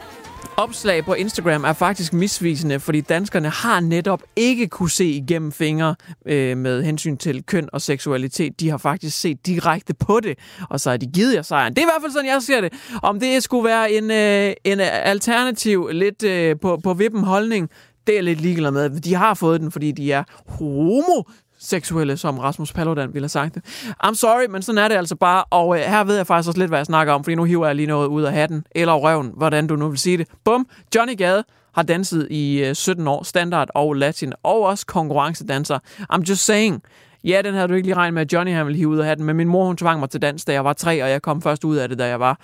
opslag 0.57 1.05
på 1.05 1.15
Instagram 1.15 1.65
er 1.65 1.73
faktisk 1.73 2.13
misvisende, 2.13 2.81
fordi 2.81 3.01
danskerne 3.01 3.49
har 3.49 3.81
netop 3.81 4.23
ikke 4.37 4.67
kunne 4.67 4.91
se 4.91 5.05
igennem 5.05 5.53
fingre 5.53 5.95
øh, 6.27 6.57
med 6.57 6.83
hensyn 6.83 7.17
til 7.17 7.43
køn 7.43 7.69
og 7.73 7.81
seksualitet. 7.81 8.61
De 8.61 8.71
har 8.71 8.79
faktisk 8.79 9.21
set 9.21 9.47
direkte 9.47 9.95
på 9.95 10.21
det, 10.21 10.39
og 10.71 10.81
så 10.81 10.91
har 10.91 10.97
de 10.97 11.07
givet 11.07 11.35
jer 11.35 11.43
sejren. 11.43 11.75
Det 11.75 11.79
er 11.79 11.83
i 11.83 11.91
hvert 11.93 12.03
fald 12.03 12.13
sådan, 12.13 12.29
jeg 12.29 12.43
ser 12.43 12.61
det. 12.61 12.73
Om 13.03 13.21
det 13.21 13.43
skulle 13.43 13.65
være 13.65 13.93
en, 13.93 14.11
øh, 14.11 14.55
en 14.65 14.81
alternativ, 14.81 15.89
lidt 15.93 16.23
øh, 16.23 16.57
på, 16.63 16.81
på 16.85 16.95
vippen 16.95 17.25
holdning, 17.25 17.71
det 18.07 18.13
er 18.13 18.17
jeg 18.17 18.25
lidt 18.25 18.41
ligeglad 18.41 18.71
med. 18.71 18.91
De 18.91 19.15
har 19.15 19.35
fået 19.35 19.61
den, 19.61 19.73
fordi 19.73 19.93
de 19.93 20.13
er 20.13 20.25
homo 20.47 21.23
seksuelle, 21.61 22.17
som 22.17 22.39
Rasmus 22.39 22.73
Paludan 22.73 23.15
ville 23.15 23.25
have 23.25 23.29
sagt 23.29 23.55
det. 23.55 23.63
I'm 24.05 24.15
sorry, 24.15 24.47
men 24.51 24.63
sådan 24.63 24.79
er 24.79 24.89
det 24.89 24.95
altså 24.95 25.17
bare, 25.17 25.45
og 25.51 25.79
øh, 25.79 25.85
her 25.85 26.05
ved 26.05 26.17
jeg 26.17 26.27
faktisk 26.27 26.49
også 26.49 26.61
lidt, 26.61 26.71
hvad 26.71 26.79
jeg 26.79 26.87
snakker 26.87 27.13
om, 27.13 27.25
fordi 27.25 27.35
nu 27.35 27.45
hiver 27.45 27.67
jeg 27.67 27.77
lige 27.77 27.87
noget 27.87 28.07
ud 28.07 28.23
af 28.23 28.33
hatten, 28.33 28.65
eller 28.75 28.95
røven, 28.95 29.33
hvordan 29.37 29.67
du 29.67 29.77
nu 29.77 29.89
vil 29.89 29.99
sige 29.99 30.19
det. 30.19 30.29
Bum, 30.45 30.67
Johnny 30.95 31.17
Gade 31.17 31.45
har 31.75 31.83
danset 31.83 32.29
i 32.31 32.65
øh, 32.65 32.75
17 32.75 33.09
år, 33.09 33.23
standard 33.23 33.69
og 33.75 33.95
latin, 33.95 34.33
og 34.43 34.61
også 34.63 34.87
konkurrencedanser. 34.87 35.79
I'm 36.13 36.23
just 36.29 36.45
saying, 36.45 36.83
Ja, 37.25 37.43
den 37.45 37.55
havde 37.55 37.69
du 37.69 37.75
ikke 37.75 37.87
lige 37.87 37.97
regnet 37.97 38.15
med, 38.15 38.23
at 38.23 38.33
Johnny 38.33 38.53
han 38.53 38.67
ville 38.67 38.77
hive 38.77 38.89
ud 38.89 38.99
af 38.99 39.07
hatten, 39.07 39.27
men 39.27 39.37
min 39.37 39.49
mor 39.49 39.67
hun 39.67 39.77
tvang 39.77 40.01
mig 40.01 40.11
til 40.11 40.23
dans, 40.23 40.45
da 40.45 40.53
jeg 40.53 40.65
var 40.65 40.73
tre, 40.73 41.03
og 41.03 41.11
jeg 41.11 41.23
kom 41.23 41.43
først 41.43 41.65
ud 41.65 41.77
af 41.77 41.89
det, 41.89 41.99
da 41.99 42.07
jeg 42.07 42.21
var, 42.21 42.41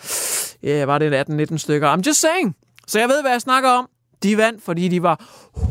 ja, 0.63 0.77
jeg 0.77 0.89
var 0.89 0.99
det 0.99 1.25
18-19 1.53 1.57
stykker. 1.57 1.97
I'm 1.97 2.03
just 2.07 2.21
saying. 2.21 2.57
Så 2.87 2.99
jeg 2.99 3.09
ved, 3.09 3.23
hvad 3.23 3.31
jeg 3.31 3.41
snakker 3.41 3.71
om. 3.71 3.89
De 4.23 4.37
vandt, 4.37 4.63
fordi 4.65 4.89
de 4.89 5.03
var 5.03 5.25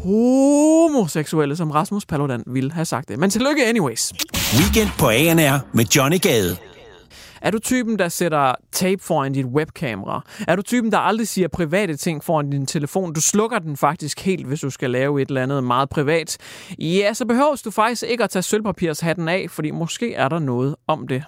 homoseksuelle, 0.03 1.55
som 1.55 1.71
Rasmus 1.71 2.05
Paludan 2.05 2.43
ville 2.47 2.71
have 2.71 2.85
sagt 2.85 3.09
det. 3.09 3.19
Men 3.19 3.29
tillykke 3.29 3.65
anyways. 3.65 4.13
Weekend 4.59 4.89
på 4.99 5.09
ANR 5.09 5.59
med 5.73 5.85
Johnny 5.85 6.21
Gade. 6.21 6.57
Er 7.41 7.51
du 7.51 7.59
typen, 7.59 7.99
der 7.99 8.09
sætter 8.09 8.53
tape 8.71 9.03
foran 9.03 9.33
dit 9.33 9.45
webkamera? 9.45 10.21
Er 10.47 10.55
du 10.55 10.61
typen, 10.61 10.91
der 10.91 10.97
aldrig 10.97 11.27
siger 11.27 11.47
private 11.47 11.95
ting 11.95 12.23
foran 12.23 12.49
din 12.49 12.65
telefon? 12.65 13.13
Du 13.13 13.21
slukker 13.21 13.59
den 13.59 13.77
faktisk 13.77 14.19
helt, 14.19 14.47
hvis 14.47 14.59
du 14.59 14.69
skal 14.69 14.91
lave 14.91 15.21
et 15.21 15.27
eller 15.27 15.43
andet 15.43 15.63
meget 15.63 15.89
privat. 15.89 16.37
Ja, 16.79 17.13
så 17.13 17.25
behøver 17.25 17.61
du 17.65 17.71
faktisk 17.71 18.03
ikke 18.03 18.23
at 18.23 18.29
tage 18.29 18.43
sølvpapirshatten 18.43 19.27
af, 19.27 19.45
fordi 19.49 19.71
måske 19.71 20.13
er 20.13 20.29
der 20.29 20.39
noget 20.39 20.75
om 20.87 21.07
det. 21.07 21.23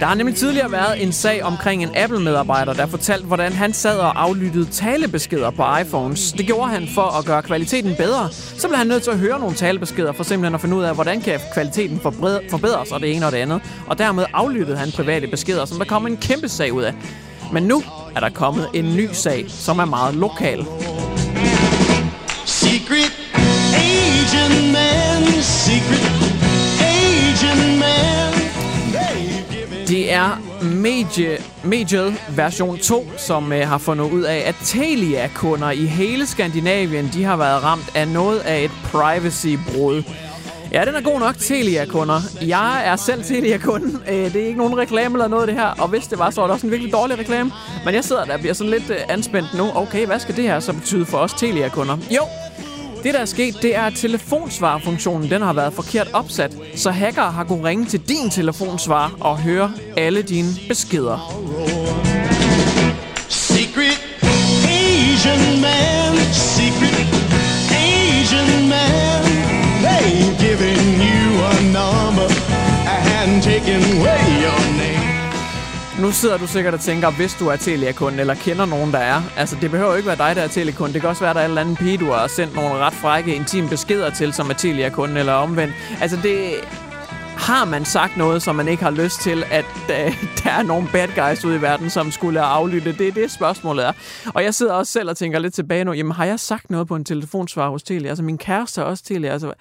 Der 0.00 0.06
har 0.06 0.14
nemlig 0.14 0.36
tidligere 0.36 0.72
været 0.72 1.02
en 1.02 1.12
sag 1.12 1.42
omkring 1.42 1.82
en 1.82 1.90
Apple-medarbejder, 1.96 2.72
der 2.72 2.86
fortalte, 2.86 3.26
hvordan 3.26 3.52
han 3.52 3.72
sad 3.72 3.98
og 3.98 4.22
aflyttede 4.22 4.64
talebeskeder 4.64 5.50
på 5.50 5.64
iPhones. 5.82 6.32
Det 6.32 6.46
gjorde 6.46 6.70
han 6.70 6.88
for 6.94 7.18
at 7.18 7.24
gøre 7.24 7.42
kvaliteten 7.42 7.94
bedre. 7.94 8.30
Så 8.30 8.68
blev 8.68 8.78
han 8.78 8.86
nødt 8.86 9.02
til 9.02 9.10
at 9.10 9.18
høre 9.18 9.40
nogle 9.40 9.54
talebeskeder 9.54 10.12
for 10.12 10.24
simpelthen 10.24 10.54
at 10.54 10.60
finde 10.60 10.76
ud 10.76 10.82
af, 10.82 10.94
hvordan 10.94 11.20
kan 11.20 11.40
kvaliteten 11.54 12.00
forbedres 12.50 12.92
og 12.92 13.00
det 13.00 13.16
ene 13.16 13.26
og 13.26 13.32
det 13.32 13.38
andet. 13.38 13.60
Og 13.86 13.98
dermed 13.98 14.24
aflyttede 14.32 14.76
han 14.76 14.92
private 14.92 15.26
beskeder, 15.26 15.64
som 15.64 15.78
der 15.78 15.84
kom 15.84 16.06
en 16.06 16.16
kæmpe 16.16 16.48
sag 16.48 16.72
ud 16.72 16.82
af. 16.82 16.94
Men 17.52 17.62
nu 17.62 17.82
er 18.16 18.20
der 18.20 18.30
kommet 18.30 18.68
en 18.74 18.96
ny 18.96 19.08
sag, 19.12 19.44
som 19.48 19.78
er 19.78 19.84
meget 19.84 20.14
lokal. 20.14 20.66
Secret 22.44 23.12
agent 23.74 24.72
man, 24.72 25.35
Medie, 30.74 31.38
Medie 31.64 32.16
version 32.36 32.78
2, 32.78 33.06
som 33.16 33.52
øh, 33.52 33.68
har 33.68 33.78
fundet 33.78 34.10
ud 34.10 34.22
af, 34.22 34.42
at 34.46 34.54
Telia-kunder 34.64 35.70
i 35.70 35.84
hele 35.84 36.26
Skandinavien, 36.26 37.10
de 37.12 37.24
har 37.24 37.36
været 37.36 37.62
ramt 37.64 37.90
af 37.94 38.08
noget 38.08 38.38
af 38.38 38.64
et 38.64 38.70
privacy-brud. 38.84 40.02
Ja, 40.72 40.84
den 40.84 40.94
er 40.94 41.00
god 41.00 41.20
nok, 41.20 41.34
Telia-kunder. 41.38 42.20
Jeg 42.42 42.82
er 42.86 42.96
selv 42.96 43.24
Telia-kunden. 43.24 44.02
Øh, 44.08 44.32
det 44.32 44.42
er 44.42 44.46
ikke 44.46 44.58
nogen 44.58 44.78
reklame 44.78 45.14
eller 45.14 45.28
noget 45.28 45.48
det 45.48 45.56
her. 45.56 45.66
Og 45.66 45.88
hvis 45.88 46.06
det 46.06 46.18
var, 46.18 46.30
så 46.30 46.40
var 46.40 46.46
det 46.48 46.54
også 46.54 46.66
en 46.66 46.70
virkelig 46.72 46.92
dårlig 46.92 47.18
reklame. 47.18 47.52
Men 47.84 47.94
jeg 47.94 48.04
sidder 48.04 48.24
der 48.24 48.34
og 48.34 48.40
bliver 48.40 48.54
sådan 48.54 48.70
lidt 48.70 48.90
øh, 48.90 48.96
anspændt 49.08 49.48
nu. 49.54 49.70
Okay, 49.74 50.06
hvad 50.06 50.18
skal 50.18 50.36
det 50.36 50.44
her 50.44 50.60
så 50.60 50.72
betyde 50.72 51.06
for 51.06 51.18
os 51.18 51.32
Telia-kunder? 51.32 51.96
Jo, 52.10 52.22
det, 53.06 53.14
der 53.14 53.20
er 53.20 53.24
sket, 53.24 53.62
det 53.62 53.76
er, 53.76 53.82
at 53.82 53.94
telefonsvarfunktionen 53.94 55.30
den 55.30 55.42
har 55.42 55.52
været 55.52 55.72
forkert 55.72 56.08
opsat, 56.12 56.56
så 56.74 56.90
hacker 56.90 57.22
har 57.22 57.44
kunnet 57.44 57.64
ringe 57.64 57.84
til 57.84 58.00
din 58.08 58.30
telefonsvar 58.30 59.16
og 59.20 59.38
høre 59.38 59.72
alle 59.96 60.22
dine 60.22 60.48
beskeder. 60.68 61.18
Secret 63.28 63.98
Asian 64.64 65.60
man, 65.60 66.16
secret 66.32 67.06
Asian 67.70 68.68
man, 68.68 69.22
they 69.86 70.10
giving 70.44 70.84
you 71.10 71.44
a 71.52 71.62
number 71.78 72.28
and 73.22 73.42
taking 73.42 74.00
away 74.00 74.42
your 74.42 74.60
name 74.78 75.05
nu 76.00 76.12
sidder 76.12 76.36
du 76.38 76.46
sikkert 76.46 76.74
og 76.74 76.80
tænker, 76.80 77.10
hvis 77.10 77.34
du 77.34 77.48
er 77.48 77.56
Telia-kunde, 77.56 78.20
eller 78.20 78.34
kender 78.34 78.66
nogen, 78.66 78.92
der 78.92 78.98
er. 78.98 79.22
Altså, 79.36 79.56
det 79.60 79.70
behøver 79.70 79.96
ikke 79.96 80.06
være 80.06 80.28
dig, 80.28 80.36
der 80.36 80.42
er 80.42 80.48
Telia-kunde. 80.48 80.92
Det 80.92 81.00
kan 81.00 81.10
også 81.10 81.24
være, 81.24 81.34
der 81.34 81.40
er 81.40 81.44
en 81.44 81.50
eller 81.50 81.60
anden 81.60 81.76
pige, 81.76 81.98
du 81.98 82.10
har 82.10 82.26
sendt 82.26 82.54
nogle 82.54 82.70
ret 82.70 82.94
frække, 82.94 83.34
intime 83.34 83.68
beskeder 83.68 84.10
til, 84.10 84.32
som 84.32 84.50
er 84.50 84.54
Telia-kunde, 84.54 85.20
eller 85.20 85.32
omvendt. 85.32 85.74
Altså, 86.00 86.18
det, 86.22 86.54
har 87.36 87.64
man 87.64 87.84
sagt 87.84 88.16
noget, 88.16 88.42
som 88.42 88.56
man 88.56 88.68
ikke 88.68 88.82
har 88.82 88.90
lyst 88.90 89.20
til, 89.20 89.44
at 89.50 89.64
øh, 89.90 90.24
der 90.44 90.50
er 90.50 90.62
nogle 90.62 90.88
bad 90.92 91.08
guys 91.08 91.44
ude 91.44 91.56
i 91.56 91.62
verden, 91.62 91.90
som 91.90 92.10
skulle 92.10 92.40
aflytte? 92.40 92.92
Det 92.92 93.08
er 93.08 93.12
det, 93.12 93.30
spørgsmålet 93.30 93.86
er. 93.86 93.92
Og 94.34 94.44
jeg 94.44 94.54
sidder 94.54 94.72
også 94.72 94.92
selv 94.92 95.10
og 95.10 95.16
tænker 95.16 95.38
lidt 95.38 95.54
tilbage 95.54 95.84
nu, 95.84 95.92
jamen 95.92 96.12
har 96.12 96.24
jeg 96.24 96.40
sagt 96.40 96.70
noget 96.70 96.88
på 96.88 96.96
en 96.96 97.04
telefonsvar 97.04 97.68
hos 97.68 97.82
Telia? 97.82 98.08
Altså 98.08 98.24
min 98.24 98.38
kæreste 98.38 98.80
er 98.80 98.84
også 98.84 99.04
Telia. 99.04 99.32
Altså, 99.32 99.52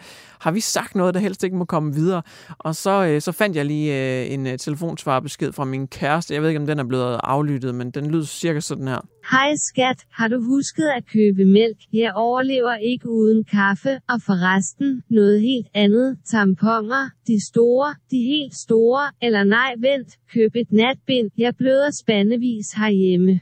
har 0.46 0.52
vi 0.52 0.60
sagt 0.60 0.96
noget, 0.96 1.14
der 1.14 1.20
helst 1.20 1.44
ikke 1.44 1.58
må 1.58 1.66
komme 1.66 1.94
videre? 1.94 2.22
Og 2.60 2.76
så, 2.76 3.06
øh, 3.06 3.22
så 3.22 3.32
fandt 3.32 3.56
jeg 3.56 3.66
lige 3.66 4.22
øh, 4.22 4.34
en 4.34 4.48
øh, 4.48 4.58
telefonsvarbesked 4.58 5.52
fra 5.52 5.66
min 5.66 5.88
kæreste. 5.88 6.34
Jeg 6.34 6.42
ved 6.42 6.50
ikke, 6.50 6.60
om 6.60 6.68
den 6.68 6.80
er 6.80 6.84
blevet 6.84 7.20
aflyttet, 7.24 7.76
men 7.76 7.92
den 7.92 8.12
lyder 8.12 8.26
cirka 8.26 8.60
sådan 8.60 8.88
her. 8.88 9.02
Hej 9.32 9.56
skat, 9.56 10.00
har 10.12 10.28
du 10.28 10.42
husket 10.42 10.88
at 10.98 11.04
købe 11.14 11.46
mælk? 11.46 11.78
Jeg 11.94 12.12
overlever 12.16 12.76
ikke 12.76 13.10
uden 13.10 13.44
kaffe, 13.44 13.94
og 14.10 14.22
forresten 14.26 15.04
noget 15.10 15.42
helt 15.42 15.68
andet. 15.74 16.18
Tamponer, 16.32 17.10
de 17.28 17.48
store, 17.48 17.96
de 18.12 18.18
helt 18.18 18.56
store, 18.56 19.04
eller 19.22 19.44
nej 19.44 19.74
vent, 19.80 20.10
køb 20.34 20.52
et 20.56 20.72
natbind. 20.72 21.30
Jeg 21.38 21.56
bløder 21.56 21.92
spandevis 21.92 22.72
herhjemme. 22.72 23.40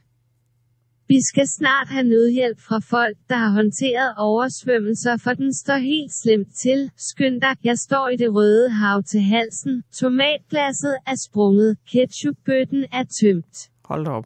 Vi 1.13 1.21
skal 1.21 1.47
snart 1.47 1.87
have 1.87 2.03
nødhjælp 2.03 2.59
fra 2.67 2.79
folk, 2.79 3.17
der 3.29 3.35
har 3.35 3.49
håndteret 3.49 4.13
oversvømmelser, 4.17 5.17
for 5.17 5.33
den 5.33 5.53
står 5.53 5.77
helt 5.77 6.13
slemt 6.13 6.47
til. 6.63 6.91
Skynd 6.97 7.41
dig, 7.41 7.55
jeg 7.63 7.77
står 7.77 8.09
i 8.09 8.15
det 8.15 8.33
røde 8.35 8.69
hav 8.69 9.03
til 9.03 9.21
halsen. 9.21 9.83
Tomatglasset 9.95 10.95
er 11.07 11.15
sprunget. 11.25 11.77
Ketchupbøtten 11.91 12.85
er 12.93 13.03
tømt. 13.19 13.69
Hold 13.85 14.07
op. 14.07 14.25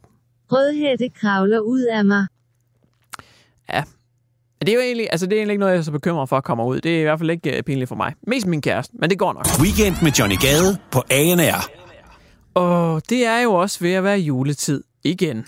Rødhætte 0.52 1.08
kravler 1.08 1.60
ud 1.60 1.80
af 1.80 2.04
mig. 2.04 2.26
Ja, 3.72 3.82
det 4.60 4.68
er 4.68 4.74
jo 4.74 4.80
egentlig, 4.80 5.08
altså 5.10 5.26
det 5.26 5.32
er 5.32 5.36
egentlig 5.36 5.52
ikke 5.52 5.60
noget, 5.60 5.72
jeg 5.72 5.78
er 5.78 5.82
så 5.82 5.92
bekymret 5.92 6.28
for 6.28 6.36
at 6.36 6.44
komme 6.44 6.64
ud. 6.64 6.80
Det 6.80 6.96
er 6.96 7.00
i 7.00 7.02
hvert 7.02 7.18
fald 7.18 7.30
ikke 7.30 7.54
uh, 7.58 7.64
pinligt 7.64 7.88
for 7.88 7.96
mig. 7.96 8.14
Mest 8.26 8.46
min 8.46 8.62
kæreste, 8.62 8.96
men 9.00 9.10
det 9.10 9.18
går 9.18 9.32
nok. 9.32 9.46
Weekend 9.62 9.96
med 10.02 10.12
Johnny 10.12 10.36
Gade 10.40 10.78
på 10.90 11.02
ANR. 11.10 11.70
Og 12.54 13.02
det 13.08 13.26
er 13.26 13.40
jo 13.40 13.54
også 13.54 13.78
ved 13.80 13.92
at 13.92 14.04
være 14.04 14.18
juletid 14.18 14.84
igen. 15.04 15.46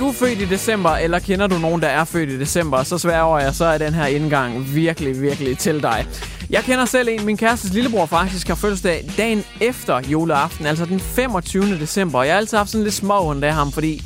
Du 0.00 0.12
født 0.12 0.40
i 0.40 0.44
december, 0.44 0.90
eller 0.90 1.18
kender 1.18 1.46
du 1.46 1.58
nogen, 1.58 1.82
der 1.82 1.88
er 1.88 2.04
født 2.04 2.30
i 2.30 2.38
december, 2.38 2.82
så 2.82 2.98
sværger 2.98 3.38
jeg, 3.38 3.54
så 3.54 3.64
er 3.64 3.78
den 3.78 3.94
her 3.94 4.06
indgang 4.06 4.74
virkelig, 4.74 5.22
virkelig 5.22 5.58
til 5.58 5.82
dig. 5.82 6.06
Jeg 6.50 6.62
kender 6.62 6.84
selv 6.84 7.08
en, 7.08 7.26
min 7.26 7.36
kærestes 7.36 7.72
lillebror 7.72 8.06
faktisk 8.06 8.48
har 8.48 8.54
fødselsdag 8.54 9.10
dagen 9.16 9.44
efter 9.60 10.00
juleaften, 10.00 10.66
altså 10.66 10.84
den 10.84 11.00
25. 11.00 11.64
december. 11.64 12.18
Og 12.18 12.26
jeg 12.26 12.34
har 12.34 12.38
altid 12.38 12.56
haft 12.56 12.70
sådan 12.70 12.84
lidt 12.84 12.94
små 12.94 13.34
af 13.42 13.54
ham, 13.54 13.72
fordi 13.72 14.02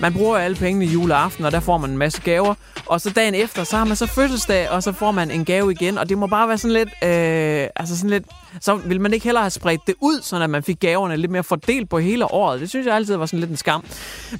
man 0.00 0.12
bruger 0.12 0.38
alle 0.38 0.56
pengene 0.56 0.84
i 0.84 0.88
juleaften, 0.88 1.44
og 1.44 1.52
der 1.52 1.60
får 1.60 1.78
man 1.78 1.90
en 1.90 1.98
masse 1.98 2.22
gaver. 2.22 2.54
Og 2.86 3.00
så 3.00 3.10
dagen 3.10 3.34
efter, 3.34 3.64
så 3.64 3.76
har 3.76 3.84
man 3.84 3.96
så 3.96 4.06
fødselsdag, 4.06 4.70
og 4.70 4.82
så 4.82 4.92
får 4.92 5.10
man 5.10 5.30
en 5.30 5.44
gave 5.44 5.72
igen. 5.72 5.98
Og 5.98 6.08
det 6.08 6.18
må 6.18 6.26
bare 6.26 6.48
være 6.48 6.58
sådan 6.58 6.72
lidt, 6.72 6.88
øh, 6.88 7.68
altså 7.76 7.96
sådan 7.96 8.10
lidt, 8.10 8.24
så 8.60 8.74
vil 8.74 9.00
man 9.00 9.12
ikke 9.12 9.24
heller 9.24 9.40
have 9.40 9.50
spredt 9.50 9.86
det 9.86 9.94
ud, 10.00 10.22
så 10.22 10.36
at 10.42 10.50
man 10.50 10.62
fik 10.62 10.80
gaverne 10.80 11.16
lidt 11.16 11.30
mere 11.30 11.44
fordelt 11.44 11.88
på 11.90 11.98
hele 11.98 12.32
året. 12.32 12.60
Det 12.60 12.68
synes 12.68 12.86
jeg 12.86 12.94
altid 12.94 13.16
var 13.16 13.26
sådan 13.26 13.40
lidt 13.40 13.50
en 13.50 13.56
skam. 13.56 13.84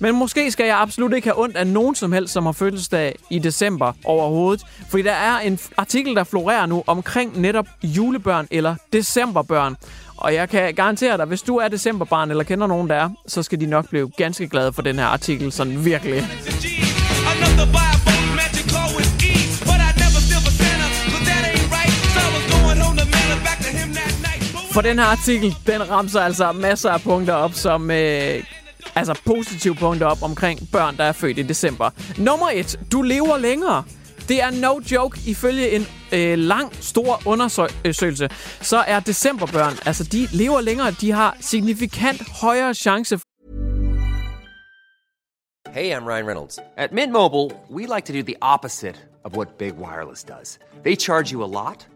Men 0.01 0.15
måske 0.15 0.51
skal 0.51 0.67
jeg 0.67 0.81
absolut 0.81 1.13
ikke 1.15 1.29
have 1.29 1.41
ondt 1.43 1.57
af 1.57 1.67
nogen 1.67 1.95
som 1.95 2.13
helst, 2.13 2.33
som 2.33 2.47
har 2.47 2.53
fødselsdag 2.53 3.17
i 3.31 3.39
december 3.39 3.93
overhovedet. 4.05 4.65
Fordi 4.89 5.03
der 5.03 5.13
er 5.13 5.39
en 5.39 5.59
artikel, 5.77 6.15
der 6.15 6.25
florerer 6.25 6.67
nu 6.67 6.85
omkring 6.87 7.41
netop 7.41 7.67
julebørn 7.83 8.49
eller 8.51 8.75
decemberbørn. 8.93 9.77
Og 10.17 10.35
jeg 10.35 10.49
kan 10.49 10.75
garantere 10.75 11.17
dig, 11.17 11.27
hvis 11.27 11.43
du 11.43 11.57
er 11.57 11.69
decemberbarn 11.69 12.31
eller 12.31 12.45
kender 12.45 12.67
nogen, 12.67 12.89
der 12.89 12.95
er, 12.95 13.11
så 13.27 13.43
skal 13.43 13.61
de 13.61 13.67
nok 13.67 13.89
blive 13.89 14.11
ganske 14.17 14.49
glade 14.49 14.73
for 14.73 14.83
den 14.83 14.99
her 14.99 15.07
artikel, 15.07 15.53
sådan 15.53 15.85
virkelig. 15.85 16.25
For 24.76 24.83
den 24.83 24.99
her 24.99 25.06
artikel, 25.06 25.56
den 25.66 25.90
ramser 25.90 26.21
altså 26.21 26.52
masser 26.52 26.90
af 26.90 27.00
punkter 27.00 27.35
op, 27.35 27.52
som 27.52 27.90
øh, 27.90 28.45
altså 28.95 29.21
positive 29.25 29.75
punkter 29.75 30.06
op 30.06 30.23
omkring 30.23 30.61
børn, 30.73 30.97
der 30.97 31.04
er 31.04 31.12
født 31.12 31.38
i 31.38 31.42
december. 31.42 31.90
Nummer 32.18 32.50
et, 32.54 32.80
du 32.92 33.02
lever 33.02 33.38
længere. 33.38 33.85
Det 34.28 34.42
er 34.42 34.50
no 34.50 34.80
joke. 34.92 35.21
Ifølge 35.26 35.71
en 35.71 35.87
øh, 36.12 36.38
lang, 36.38 36.75
stor 36.75 37.23
undersøgelse, 37.26 38.28
så 38.61 38.85
er 38.87 39.00
decemberbørn, 39.00 39.73
altså 39.87 40.04
de 40.04 40.28
lever 40.33 40.61
længere, 40.61 40.90
de 40.90 41.12
har 41.12 41.37
signifikant 41.40 42.23
højere 42.40 42.75
chance. 42.75 43.18
Hey, 45.75 45.92
I'm 45.92 46.04
Ryan 46.04 46.26
Reynolds. 46.26 46.59
At 46.76 46.92
Mint 46.92 47.12
Mobile, 47.12 47.50
we 47.71 47.83
like 47.95 48.06
to 48.06 48.12
do 48.12 48.23
the 48.23 48.37
opposite 48.42 48.97
of 49.25 49.37
what 49.37 49.49
Big 49.59 49.73
Wireless 49.78 50.25
does. 50.25 50.59
They 50.85 50.97
charge 50.97 51.33
you 51.33 51.45
a 51.45 51.50
lot 51.64 51.96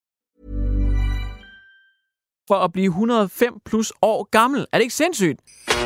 For 2.51 2.63
at 2.63 2.71
blive 2.71 2.87
105 2.87 3.53
plus 3.65 3.93
år 4.01 4.27
gammel. 4.31 4.65
Er 4.71 4.77
det 4.77 4.81
ikke 4.81 4.93
sindssygt? 4.93 5.39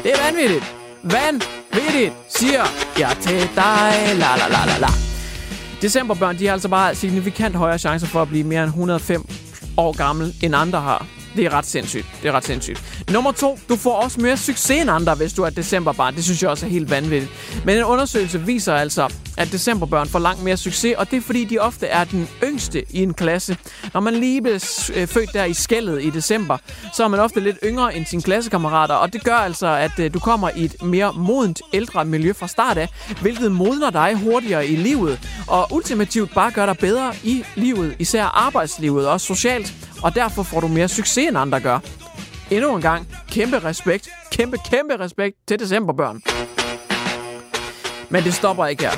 Det 0.03 0.11
er 0.11 0.31
vanvittigt. 0.31 0.75
Vanvittigt, 1.03 2.13
siger 2.29 2.63
jeg 2.99 3.17
til 3.21 3.41
dig. 3.55 3.91
La 4.15 4.31
la 4.37 4.47
la 4.49 4.65
la 4.65 4.77
la. 4.79 4.87
Decemberbørn, 5.81 6.37
de 6.39 6.45
har 6.45 6.53
altså 6.53 6.69
bare 6.69 6.95
signifikant 6.95 7.55
højere 7.55 7.77
chancer 7.77 8.07
for 8.07 8.21
at 8.21 8.27
blive 8.27 8.43
mere 8.43 8.63
end 8.63 8.69
105 8.69 9.21
år 9.77 9.97
gammel, 9.97 10.35
end 10.43 10.55
andre 10.55 10.79
har. 10.81 11.07
Det 11.35 11.45
er 11.45 11.53
ret 11.53 11.65
sindssygt. 11.65 12.05
Det 12.21 12.27
er 12.27 12.31
ret 12.31 12.45
sindssygt. 12.45 12.83
Nummer 13.11 13.31
to, 13.31 13.59
du 13.69 13.75
får 13.75 13.93
også 13.93 14.21
mere 14.21 14.37
succes 14.37 14.81
end 14.81 14.89
andre, 14.91 15.15
hvis 15.15 15.33
du 15.33 15.43
er 15.43 15.49
decemberbarn. 15.49 16.15
Det 16.15 16.23
synes 16.23 16.41
jeg 16.41 16.49
også 16.49 16.65
er 16.65 16.69
helt 16.69 16.89
vanvittigt. 16.89 17.31
Men 17.65 17.77
en 17.77 17.83
undersøgelse 17.83 18.41
viser 18.41 18.73
altså, 18.73 19.13
at 19.37 19.51
decemberbørn 19.51 20.07
får 20.07 20.19
langt 20.19 20.43
mere 20.43 20.57
succes, 20.57 20.95
og 20.97 21.11
det 21.11 21.17
er 21.17 21.21
fordi, 21.21 21.45
de 21.45 21.59
ofte 21.59 21.87
er 21.87 22.03
den 22.03 22.27
yngste 22.43 22.83
i 22.89 23.03
en 23.03 23.13
klasse. 23.13 23.57
Når 23.93 24.01
man 24.01 24.13
lige 24.13 24.41
bliver 24.41 24.89
øh, 24.95 25.07
født 25.07 25.33
der 25.33 25.43
i 25.43 25.53
skældet 25.53 26.03
i 26.03 26.09
december, 26.09 26.57
så 26.93 27.03
er 27.03 27.07
man 27.07 27.19
ofte 27.19 27.39
lidt 27.39 27.57
yngre 27.63 27.95
end 27.95 28.05
sine 28.05 28.21
klassekammerater, 28.21 28.95
og 28.95 29.13
det 29.13 29.23
gør 29.23 29.35
altså, 29.35 29.67
at 29.67 29.99
øh, 29.99 30.13
du 30.13 30.19
kommer 30.19 30.49
i 30.55 30.65
et 30.65 30.83
mere 30.83 31.13
modent 31.13 31.61
ældre 31.73 32.05
miljø 32.05 32.33
fra 32.33 32.47
start 32.47 32.77
af, 32.77 32.89
hvilket 33.21 33.51
modner 33.51 33.89
dig 33.89 34.15
hurtigere 34.15 34.67
i 34.67 34.75
livet, 34.75 35.19
og 35.47 35.67
ultimativt 35.71 36.33
bare 36.33 36.51
gør 36.51 36.65
dig 36.65 36.77
bedre 36.77 37.13
i 37.23 37.43
livet, 37.55 37.95
især 37.99 38.23
arbejdslivet, 38.23 39.07
og 39.07 39.21
socialt, 39.21 39.73
og 40.05 40.15
derfor 40.15 40.43
får 40.43 40.59
du 40.59 40.67
mere 40.67 40.87
succes 40.87 41.27
end 41.27 41.37
andre 41.37 41.59
gør. 41.59 41.79
Endnu 42.51 42.75
en 42.75 42.81
gang, 42.81 43.07
kæmpe 43.31 43.59
respekt, 43.59 44.09
kæmpe, 44.31 44.57
kæmpe 44.69 44.99
respekt 44.99 45.35
til 45.47 45.59
decemberbørn. 45.59 46.21
Men 48.09 48.23
det 48.23 48.33
stopper 48.33 48.65
ikke 48.65 48.83
her. 48.83 48.91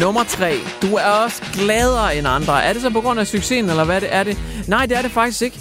Nummer 0.00 0.24
3. 0.24 0.54
Du 0.82 0.94
er 0.94 1.04
også 1.24 1.42
gladere 1.52 2.16
end 2.16 2.26
andre. 2.28 2.64
Er 2.64 2.72
det 2.72 2.82
så 2.82 2.90
på 2.90 3.00
grund 3.00 3.20
af 3.20 3.26
succesen, 3.26 3.70
eller 3.70 3.84
hvad 3.84 4.00
det 4.00 4.14
er 4.14 4.22
det? 4.22 4.38
Nej, 4.68 4.86
det 4.86 4.96
er 4.96 5.02
det 5.02 5.10
faktisk 5.10 5.42
ikke. 5.42 5.60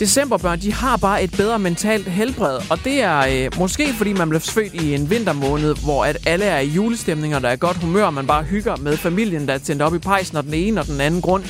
Decemberbørn, 0.00 0.60
de 0.60 0.72
har 0.72 0.96
bare 0.96 1.22
et 1.22 1.30
bedre 1.30 1.58
mentalt 1.58 2.06
helbred, 2.08 2.58
og 2.70 2.84
det 2.84 3.02
er 3.02 3.18
øh, 3.18 3.58
måske 3.58 3.92
fordi 3.92 4.12
man 4.12 4.28
blev 4.28 4.40
født 4.40 4.74
i 4.74 4.94
en 4.94 5.10
vintermåned, 5.10 5.74
hvor 5.84 6.04
at 6.04 6.18
alle 6.26 6.44
er 6.44 6.58
i 6.58 6.68
julestemninger, 6.68 7.36
og 7.36 7.42
der 7.42 7.48
er 7.48 7.56
godt 7.56 7.76
humør, 7.76 8.04
og 8.04 8.14
man 8.14 8.26
bare 8.26 8.42
hygger 8.42 8.76
med 8.76 8.96
familien, 8.96 9.48
der 9.48 9.54
er 9.54 9.58
tændt 9.58 9.82
op 9.82 9.94
i 9.94 9.98
pejsen, 9.98 10.36
og 10.36 10.44
den 10.44 10.54
ene 10.54 10.80
og 10.80 10.86
den 10.86 11.00
anden 11.00 11.20
grund. 11.20 11.44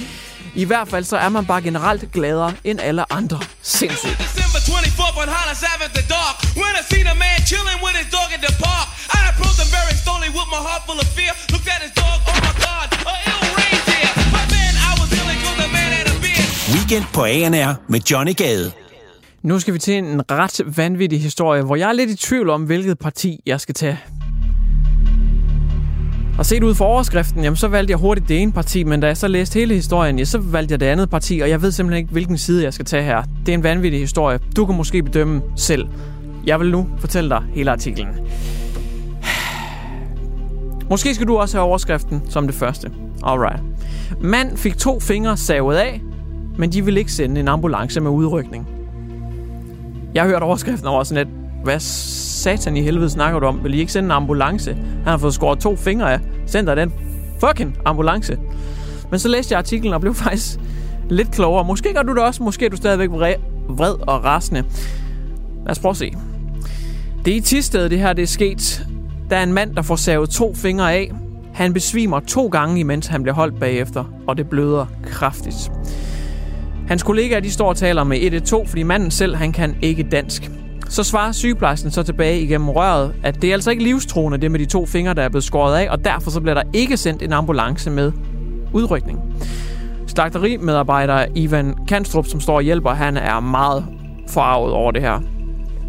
I 0.63 0.65
hvert 0.65 0.89
fald 0.89 1.05
så 1.05 1.17
er 1.17 1.29
man 1.29 1.45
bare 1.47 1.63
generelt 1.63 2.13
gladere 2.13 2.53
end 2.65 2.79
alle 2.81 3.13
andre. 3.13 3.39
Sindssygt. 3.63 4.19
December 4.27 4.61
24th 4.71 5.19
on 5.23 5.29
Hollis 5.37 5.63
Ave 5.73 5.85
at 5.89 5.93
the 5.99 6.05
dark. 6.17 6.37
When 6.63 6.73
I 6.81 6.83
seen 6.93 7.07
a 7.15 7.17
man 7.25 7.39
chilling 7.51 7.79
with 7.85 7.97
his 8.01 8.09
dog 8.17 8.29
at 8.37 8.43
the 8.47 8.55
park, 8.67 8.87
I 9.19 9.21
approached 9.31 9.59
him 9.63 9.71
very 9.79 9.95
slowly 10.05 10.31
with 10.37 10.49
my 10.55 10.61
heart 10.69 10.83
full 10.89 11.01
of 11.05 11.09
fear. 11.17 11.33
Looked 11.53 11.69
at 11.75 11.81
his 11.87 11.95
dog, 12.03 12.19
oh 12.31 12.39
my 12.47 12.55
god, 12.67 12.87
a 13.13 13.15
ill 13.31 13.45
reindeer. 13.61 14.11
But 14.35 14.47
man, 14.57 14.73
I 14.89 14.93
was 15.01 15.09
feeling 15.17 15.39
cool, 15.45 15.57
the 15.63 15.69
man 15.77 15.89
had 15.99 16.07
a 16.15 16.17
beard. 16.25 16.49
Weekend 16.77 17.05
på 17.17 17.23
ANR 17.35 17.71
med 17.93 18.01
Johnny 18.11 18.35
Gade. 18.43 18.69
Nu 19.43 19.55
skal 19.61 19.75
vi 19.75 19.79
til 19.79 19.95
en 19.95 20.21
ret 20.31 20.57
vanvittig 20.81 21.21
historie, 21.29 21.63
hvor 21.63 21.77
jeg 21.77 21.89
er 21.89 21.97
lidt 22.01 22.11
i 22.11 22.17
tvivl 22.17 22.49
om, 22.51 22.63
hvilket 22.63 22.99
parti 22.99 23.31
jeg 23.47 23.61
skal 23.61 23.75
tage. 23.75 23.99
Og 26.39 26.47
set 26.47 26.63
ud 26.63 26.75
for 26.75 26.85
overskriften, 26.85 27.45
jamen, 27.45 27.57
så 27.57 27.69
valgte 27.69 27.91
jeg 27.91 27.99
hurtigt 27.99 28.29
det 28.29 28.43
ene 28.43 28.53
parti, 28.53 28.85
men 28.85 29.01
da 29.01 29.07
jeg 29.07 29.17
så 29.17 29.29
læste 29.29 29.59
hele 29.59 29.75
historien, 29.75 30.19
ja, 30.19 30.25
så 30.25 30.39
valgte 30.39 30.73
jeg 30.73 30.81
det 30.81 30.87
andet 30.87 31.11
parti, 31.11 31.41
og 31.41 31.51
jeg 31.51 31.63
ved 31.63 31.73
simpelthen 31.73 32.03
ikke, 32.03 32.13
hvilken 32.13 32.39
side 32.39 32.65
jeg 32.65 32.75
skal 32.75 32.85
tage 32.85 33.03
her. 33.03 33.23
Det 33.47 33.53
er 33.53 33.55
en 33.55 33.63
vanvittig 33.63 34.01
historie. 34.01 34.39
Du 34.57 34.67
kan 34.67 34.77
måske 34.77 35.03
bedømme 35.03 35.43
selv. 35.57 35.87
Jeg 36.47 36.61
vil 36.61 36.71
nu 36.71 36.89
fortælle 36.99 37.31
dig 37.31 37.43
hele 37.55 37.71
artiklen. 37.71 38.09
Måske 40.91 41.15
skal 41.15 41.27
du 41.27 41.37
også 41.37 41.57
have 41.57 41.65
overskriften 41.65 42.23
som 42.29 42.47
det 42.47 42.55
første. 42.55 42.91
Alright. 43.25 43.63
Mand 44.21 44.57
fik 44.57 44.79
to 44.79 45.01
fingre 45.01 45.37
savet 45.37 45.77
af, 45.77 46.01
men 46.59 46.73
de 46.73 46.85
vil 46.85 46.97
ikke 46.97 47.13
sende 47.13 47.41
en 47.41 47.49
ambulance 47.49 48.01
med 48.01 48.11
udrykning. 48.11 48.69
Jeg 50.15 50.23
har 50.23 50.29
hørt 50.29 50.43
overskriften 50.43 50.89
over 50.89 51.05
sådan 51.05 51.27
lidt, 51.27 51.38
hvad 51.65 51.81
satan 51.81 52.77
i 52.77 52.83
helvede 52.83 53.11
snakker 53.11 53.41
du 53.41 53.47
om? 53.47 53.65
Vil 53.65 53.75
I 53.75 53.79
ikke 53.79 53.93
sende 53.93 54.07
en 54.07 54.11
ambulance? 54.11 54.75
Han 54.75 55.05
har 55.05 55.17
fået 55.17 55.35
skåret 55.35 55.59
to 55.59 55.77
fingre 55.77 56.13
af. 56.13 56.21
Send 56.47 56.67
dig 56.67 56.77
den 56.77 56.93
fucking 57.41 57.77
ambulance. 57.85 58.39
Men 59.11 59.19
så 59.19 59.29
læste 59.29 59.53
jeg 59.53 59.59
artiklen 59.59 59.95
og 59.95 60.01
blev 60.01 60.15
faktisk 60.25 60.59
lidt 61.11 61.31
klogere. 61.31 61.65
Måske 61.65 61.95
gør 61.95 62.03
du 62.03 62.15
det 62.15 62.23
også. 62.23 62.43
Måske 62.43 62.65
er 62.67 62.71
du 62.71 62.77
stadigvæk 62.77 63.11
vred 63.69 64.09
og 64.09 64.25
rasende. 64.25 64.65
Lad 65.65 65.71
os 65.71 65.79
prøve 65.79 65.91
at 65.91 65.97
se. 65.97 66.13
Det 67.25 67.33
er 67.33 67.37
i 67.37 67.41
Tisted, 67.41 67.89
det 67.89 67.99
her 67.99 68.13
det 68.13 68.23
er 68.23 68.27
sket. 68.27 68.87
Der 69.31 69.37
er 69.37 69.43
en 69.43 69.53
mand, 69.53 69.77
der 69.77 69.83
får 69.83 69.97
savet 69.97 70.31
to 70.31 70.55
fingre 70.55 70.93
af. 70.95 71.13
Han 71.55 71.73
besvimer 71.73 72.21
to 72.21 72.47
gange, 72.47 72.81
imens 72.81 73.07
han 73.07 73.23
bliver 73.23 73.35
holdt 73.35 73.61
bagefter, 73.61 74.05
og 74.27 74.37
det 74.37 74.49
bløder 74.49 74.87
kraftigt. 75.05 75.73
Hans 76.89 77.03
kollegaer 77.03 77.41
de 77.41 77.51
står 77.51 77.69
og 77.69 77.77
taler 77.77 78.05
med 78.05 78.17
112, 78.17 78.69
fordi 78.69 78.83
manden 78.83 79.11
selv 79.11 79.37
han 79.37 79.53
kan 79.53 79.77
ikke 79.83 80.03
dansk. 80.03 80.51
Så 80.89 81.03
svarer 81.03 81.33
sygeplejersken 81.33 81.91
så 81.91 82.03
tilbage 82.03 82.41
igennem 82.41 82.69
røret, 82.69 83.15
at 83.23 83.43
det 83.43 83.51
er 83.51 83.55
altså 83.55 83.71
ikke 83.71 83.83
livstruende, 83.83 84.39
det 84.39 84.51
med 84.51 84.59
de 84.59 84.67
to 84.67 84.87
fingre, 84.87 85.15
der 85.15 85.23
er 85.23 85.29
blevet 85.29 85.45
skåret 85.45 85.77
af, 85.77 85.91
og 85.91 86.05
derfor 86.05 86.31
så 86.31 86.41
bliver 86.41 86.55
der 86.55 86.63
ikke 86.73 86.97
sendt 86.97 87.23
en 87.23 87.33
ambulance 87.33 87.91
med 87.91 88.13
udrykning. 88.73 89.21
Slagterimedarbejder 90.07 91.27
Ivan 91.35 91.75
Kanstrup, 91.89 92.27
som 92.27 92.41
står 92.41 92.57
og 92.57 92.63
hjælper, 92.63 92.91
han 92.91 93.17
er 93.17 93.41
meget 93.41 93.87
forarvet 94.29 94.73
over 94.73 94.93
det 94.93 95.03
her. 95.03 95.38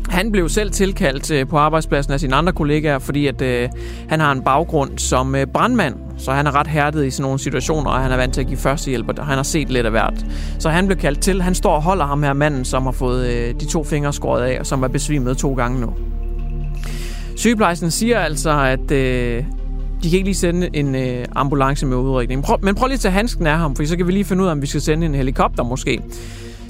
Han 0.09 0.31
blev 0.31 0.49
selv 0.49 0.71
tilkaldt 0.71 1.31
øh, 1.31 1.47
på 1.47 1.57
arbejdspladsen 1.57 2.13
af 2.13 2.19
sine 2.19 2.35
andre 2.35 2.53
kollegaer, 2.53 2.99
fordi 2.99 3.27
at, 3.27 3.41
øh, 3.41 3.69
han 4.09 4.19
har 4.19 4.31
en 4.31 4.41
baggrund 4.41 4.97
som 4.97 5.35
øh, 5.35 5.47
brandmand, 5.47 5.95
så 6.17 6.31
han 6.31 6.47
er 6.47 6.55
ret 6.55 6.67
hærdet 6.67 7.05
i 7.05 7.09
sådan 7.09 7.23
nogle 7.23 7.39
situationer, 7.39 7.91
og 7.91 7.99
han 7.99 8.11
er 8.11 8.17
vant 8.17 8.33
til 8.33 8.41
at 8.41 8.47
give 8.47 8.57
førstehjælp, 8.57 9.19
og 9.19 9.25
han 9.25 9.35
har 9.35 9.43
set 9.43 9.69
lidt 9.69 9.85
af 9.85 9.91
hvert. 9.91 10.25
Så 10.59 10.69
han 10.69 10.85
blev 10.87 10.97
kaldt 10.97 11.19
til. 11.19 11.41
Han 11.41 11.55
står 11.55 11.75
og 11.75 11.81
holder 11.81 12.05
ham 12.05 12.23
her 12.23 12.33
manden, 12.33 12.65
som 12.65 12.83
har 12.83 12.91
fået 12.91 13.27
øh, 13.27 13.53
de 13.59 13.65
to 13.65 13.83
fingre 13.83 14.13
skåret 14.13 14.43
af, 14.43 14.59
og 14.59 14.65
som 14.65 14.83
er 14.83 14.87
besvimet 14.87 15.37
to 15.37 15.53
gange 15.53 15.81
nu. 15.81 15.93
Sygeplejersken 17.35 17.91
siger 17.91 18.19
altså, 18.19 18.61
at 18.63 18.91
øh, 18.91 19.43
de 20.03 20.09
kan 20.09 20.17
ikke 20.17 20.27
lige 20.27 20.35
sende 20.35 20.69
en 20.73 20.95
øh, 20.95 21.25
ambulance 21.35 21.85
med 21.85 21.97
udrykning. 21.97 22.43
Prøv, 22.43 22.57
men 22.61 22.75
prøv 22.75 22.87
lige 22.87 22.93
at 22.93 22.99
tage 22.99 23.11
handsken 23.11 23.47
af 23.47 23.57
ham, 23.57 23.75
for 23.75 23.85
så 23.85 23.97
kan 23.97 24.07
vi 24.07 24.11
lige 24.11 24.25
finde 24.25 24.43
ud 24.43 24.47
af, 24.47 24.51
om 24.51 24.61
vi 24.61 24.67
skal 24.67 24.81
sende 24.81 25.05
en 25.05 25.15
helikopter 25.15 25.63
måske. 25.63 26.01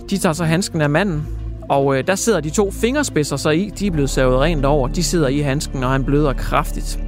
De 0.10 0.18
tager 0.18 0.34
så 0.34 0.44
handsken 0.44 0.82
af 0.82 0.90
manden, 0.90 1.28
og 1.70 1.98
øh, 1.98 2.08
der 2.08 2.16
sidder 2.16 2.40
de 2.40 2.50
to 2.50 2.72
fingerspidser 2.72 3.38
så 3.38 3.50
i. 3.50 3.72
De 3.80 3.88
er 3.88 3.92
blevet 3.92 4.10
savet 4.10 4.40
rent 4.40 4.66
over. 4.66 4.88
De 4.88 5.04
sidder 5.04 5.28
i 5.28 5.40
handsken, 5.40 5.84
og 5.84 5.92
han 5.92 6.04
bløder 6.04 6.34
kraftigt. 6.34 7.00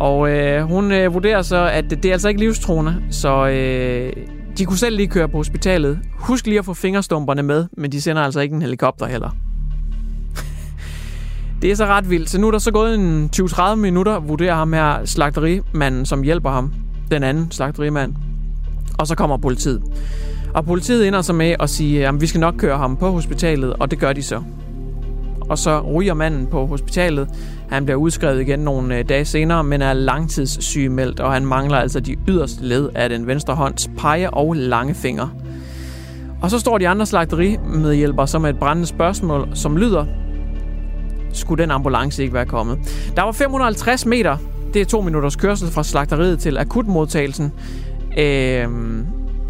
Og 0.00 0.30
øh, 0.30 0.62
hun 0.62 0.92
øh, 0.92 1.14
vurderer 1.14 1.42
så, 1.42 1.68
at 1.72 1.90
det, 1.90 2.04
er 2.04 2.12
altså 2.12 2.28
ikke 2.28 2.40
livstruende, 2.40 3.02
så 3.10 3.46
øh, 3.46 4.12
de 4.58 4.64
kunne 4.64 4.78
selv 4.78 4.96
lige 4.96 5.08
køre 5.08 5.28
på 5.28 5.36
hospitalet. 5.36 5.98
Husk 6.14 6.46
lige 6.46 6.58
at 6.58 6.64
få 6.64 6.74
fingerstumperne 6.74 7.42
med, 7.42 7.66
men 7.76 7.92
de 7.92 8.00
sender 8.00 8.22
altså 8.22 8.40
ikke 8.40 8.54
en 8.54 8.62
helikopter 8.62 9.06
heller. 9.06 9.30
det 11.62 11.70
er 11.70 11.74
så 11.74 11.86
ret 11.86 12.10
vildt. 12.10 12.30
Så 12.30 12.40
nu 12.40 12.46
er 12.46 12.50
der 12.50 12.58
så 12.58 12.70
gået 12.70 12.94
en 12.94 13.30
20-30 13.36 13.74
minutter, 13.74 14.20
vurderer 14.20 14.54
ham 14.54 14.72
her 14.72 15.04
slagterimanden, 15.04 16.06
som 16.06 16.22
hjælper 16.22 16.50
ham. 16.50 16.72
Den 17.10 17.22
anden 17.22 17.50
slagterimand. 17.50 18.14
Og 18.98 19.06
så 19.06 19.14
kommer 19.14 19.36
politiet. 19.36 19.82
Og 20.54 20.64
politiet 20.64 21.08
ender 21.08 21.22
så 21.22 21.32
med 21.32 21.54
at 21.60 21.70
sige, 21.70 22.08
at 22.08 22.20
vi 22.20 22.26
skal 22.26 22.40
nok 22.40 22.54
køre 22.58 22.78
ham 22.78 22.96
på 22.96 23.10
hospitalet, 23.10 23.72
og 23.72 23.90
det 23.90 23.98
gør 23.98 24.12
de 24.12 24.22
så. 24.22 24.42
Og 25.48 25.58
så 25.58 25.80
ryger 25.80 26.14
manden 26.14 26.46
på 26.46 26.66
hospitalet. 26.66 27.28
Han 27.70 27.84
bliver 27.84 27.96
udskrevet 27.96 28.40
igen 28.40 28.58
nogle 28.58 28.98
øh, 28.98 29.08
dage 29.08 29.24
senere, 29.24 29.64
men 29.64 29.82
er 29.82 29.92
langtidssygemeldt, 29.92 31.20
og 31.20 31.32
han 31.32 31.46
mangler 31.46 31.78
altså 31.78 32.00
de 32.00 32.16
yderste 32.28 32.64
led 32.64 32.88
af 32.94 33.08
den 33.08 33.26
venstre 33.26 33.54
hånds 33.54 33.90
pege 33.98 34.30
og 34.30 34.54
lange 34.54 34.94
fingre. 34.94 35.30
Og 36.42 36.50
så 36.50 36.58
står 36.58 36.78
de 36.78 36.88
andre 36.88 37.06
slagterimedhjælpere 37.06 38.26
så 38.26 38.32
som 38.32 38.44
et 38.44 38.58
brændende 38.58 38.88
spørgsmål, 38.88 39.48
som 39.54 39.76
lyder, 39.76 40.06
skulle 41.32 41.62
den 41.62 41.70
ambulance 41.70 42.22
ikke 42.22 42.34
være 42.34 42.46
kommet? 42.46 42.78
Der 43.16 43.22
var 43.22 43.32
550 43.32 44.06
meter, 44.06 44.36
det 44.74 44.82
er 44.82 44.86
to 44.86 45.00
minutters 45.00 45.36
kørsel 45.36 45.68
fra 45.68 45.82
slagteriet 45.82 46.38
til 46.38 46.58
akutmodtagelsen. 46.58 47.52
Øh, 48.18 48.68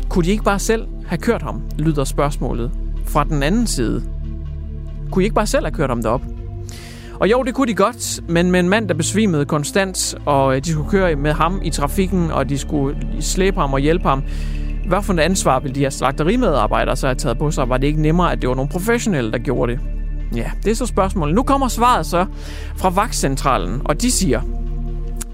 kunne 0.09 0.25
de 0.25 0.31
ikke 0.31 0.45
bare 0.45 0.59
selv 0.59 0.87
have 1.07 1.19
kørt 1.19 1.43
ham, 1.43 1.63
lyder 1.79 2.05
spørgsmålet 2.05 2.71
fra 3.07 3.25
den 3.25 3.43
anden 3.43 3.67
side. 3.67 4.03
Kunne 5.11 5.21
de 5.21 5.25
ikke 5.25 5.35
bare 5.35 5.47
selv 5.47 5.65
have 5.65 5.75
kørt 5.75 5.91
ham 5.91 6.03
derop? 6.03 6.23
Og 7.21 7.31
jo, 7.31 7.43
det 7.43 7.55
kunne 7.55 7.69
de 7.69 7.75
godt, 7.75 8.21
men 8.29 8.51
med 8.51 8.61
en 8.61 8.69
mand, 8.69 8.89
der 8.89 8.95
besvimede 8.95 9.45
konstant, 9.45 10.15
og 10.27 10.57
øh, 10.57 10.65
de 10.65 10.71
skulle 10.71 10.91
køre 10.91 11.17
med 11.17 11.33
ham 11.33 11.61
i 11.65 11.71
trafikken, 11.71 12.31
og 12.31 12.49
de 12.49 12.59
skulle 12.59 12.97
slæbe 13.21 13.61
ham 13.61 13.73
og 13.73 13.81
hjælpe 13.81 14.09
ham. 14.09 14.23
Hvad 14.89 15.03
for 15.03 15.13
et 15.13 15.21
ansvar 15.21 15.61
ville 15.61 15.75
de 15.75 15.81
her 15.81 15.91
slagterimedarbejdere 15.91 16.97
så 16.97 17.07
have 17.07 17.15
taget 17.15 17.39
på 17.39 17.51
sig? 17.51 17.69
Var 17.69 17.77
det 17.77 17.87
ikke 17.87 18.03
nemmere, 18.03 18.33
at 18.33 18.43
det 18.43 18.49
var 18.49 18.55
nogle 18.55 18.71
professionelle, 18.71 19.33
der 19.33 19.39
gjorde 19.39 19.73
det? 19.73 19.81
Ja, 20.37 20.51
det 20.65 20.71
er 20.71 20.75
så 20.75 20.87
spørgsmålet. 20.87 21.35
Nu 21.35 21.43
kommer 21.43 21.69
svaret 21.69 22.07
så 22.07 22.27
fra 22.77 22.91
vagtcentralen, 22.91 23.83
og 23.85 24.03
de 24.03 24.11
siger, 24.11 24.41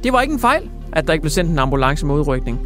det 0.05 0.13
var 0.13 0.21
ikke 0.21 0.35
en 0.35 0.41
fejl, 0.41 0.71
at 0.93 1.07
der 1.07 1.13
ikke 1.13 1.23
blev 1.23 1.31
sendt 1.31 1.51
en 1.51 1.59
ambulance 1.59 2.07
med 2.07 2.15
udrykning. 2.15 2.59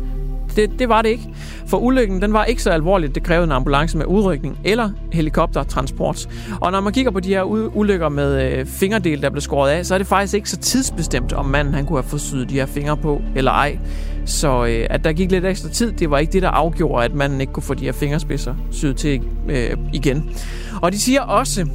Det, 0.56 0.78
det 0.78 0.88
var 0.88 1.02
det 1.02 1.08
ikke. 1.08 1.28
For 1.66 1.78
ulykken 1.78 2.22
den 2.22 2.32
var 2.32 2.44
ikke 2.44 2.62
så 2.62 2.70
alvorlig, 2.70 3.14
det 3.14 3.22
krævede 3.22 3.44
en 3.44 3.52
ambulance 3.52 3.98
med 3.98 4.06
udrykning 4.06 4.58
eller 4.64 4.90
helikoptertransport. 5.12 6.28
Og 6.60 6.72
når 6.72 6.80
man 6.80 6.92
kigger 6.92 7.10
på 7.10 7.20
de 7.20 7.28
her 7.28 7.42
ulykker 7.76 8.08
med 8.08 8.52
øh, 8.52 8.66
fingerdel, 8.66 9.22
der 9.22 9.30
blev 9.30 9.40
skåret 9.40 9.70
af, 9.70 9.86
så 9.86 9.94
er 9.94 9.98
det 9.98 10.06
faktisk 10.06 10.34
ikke 10.34 10.50
så 10.50 10.56
tidsbestemt, 10.56 11.32
om 11.32 11.46
manden 11.46 11.74
han 11.74 11.86
kunne 11.86 11.98
have 11.98 12.08
fået 12.08 12.22
syet 12.22 12.50
de 12.50 12.54
her 12.54 12.66
fingre 12.66 12.96
på 12.96 13.22
eller 13.36 13.50
ej. 13.50 13.78
Så 14.26 14.64
øh, 14.64 14.86
at 14.90 15.04
der 15.04 15.12
gik 15.12 15.30
lidt 15.30 15.44
ekstra 15.44 15.68
tid, 15.68 15.92
det 15.92 16.10
var 16.10 16.18
ikke 16.18 16.32
det, 16.32 16.42
der 16.42 16.48
afgjorde, 16.48 17.04
at 17.04 17.14
manden 17.14 17.40
ikke 17.40 17.52
kunne 17.52 17.62
få 17.62 17.74
de 17.74 17.84
her 17.84 17.92
fingerspidser 17.92 18.54
syet 18.70 18.96
til 18.96 19.22
øh, 19.48 19.76
igen. 19.92 20.30
Og 20.82 20.92
de 20.92 21.00
siger 21.00 21.20
også, 21.20 21.66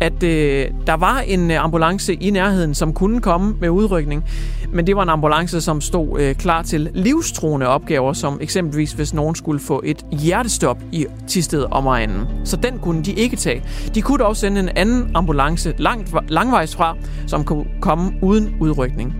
at 0.00 0.22
øh, 0.22 0.66
der 0.86 0.96
var 0.96 1.18
en 1.26 1.50
øh, 1.50 1.64
ambulance 1.64 2.14
i 2.14 2.30
nærheden, 2.30 2.74
som 2.74 2.92
kunne 2.92 3.20
komme 3.20 3.56
med 3.60 3.68
udrykning, 3.68 4.24
men 4.72 4.86
det 4.86 4.96
var 4.96 5.02
en 5.02 5.08
ambulance, 5.08 5.60
som 5.60 5.80
stod 5.80 6.20
øh, 6.20 6.34
klar 6.34 6.62
til 6.62 6.90
livstruende 6.94 7.66
opgaver, 7.66 8.12
som 8.12 8.38
eksempelvis 8.40 8.92
hvis 8.92 9.14
nogen 9.14 9.34
skulle 9.34 9.60
få 9.60 9.82
et 9.84 10.06
hjertestop 10.12 10.78
i 10.92 11.06
Tisted 11.28 11.64
omegnen. 11.70 12.26
Så 12.44 12.56
den 12.56 12.78
kunne 12.78 13.02
de 13.02 13.12
ikke 13.12 13.36
tage. 13.36 13.62
De 13.94 14.02
kunne 14.02 14.18
dog 14.18 14.36
sende 14.36 14.60
en 14.60 14.68
anden 14.76 15.10
ambulance 15.14 15.74
langt, 15.78 16.14
langvejs 16.28 16.76
fra, 16.76 16.96
som 17.26 17.44
kunne 17.44 17.64
komme 17.80 18.12
uden 18.22 18.56
udrykning. 18.60 19.14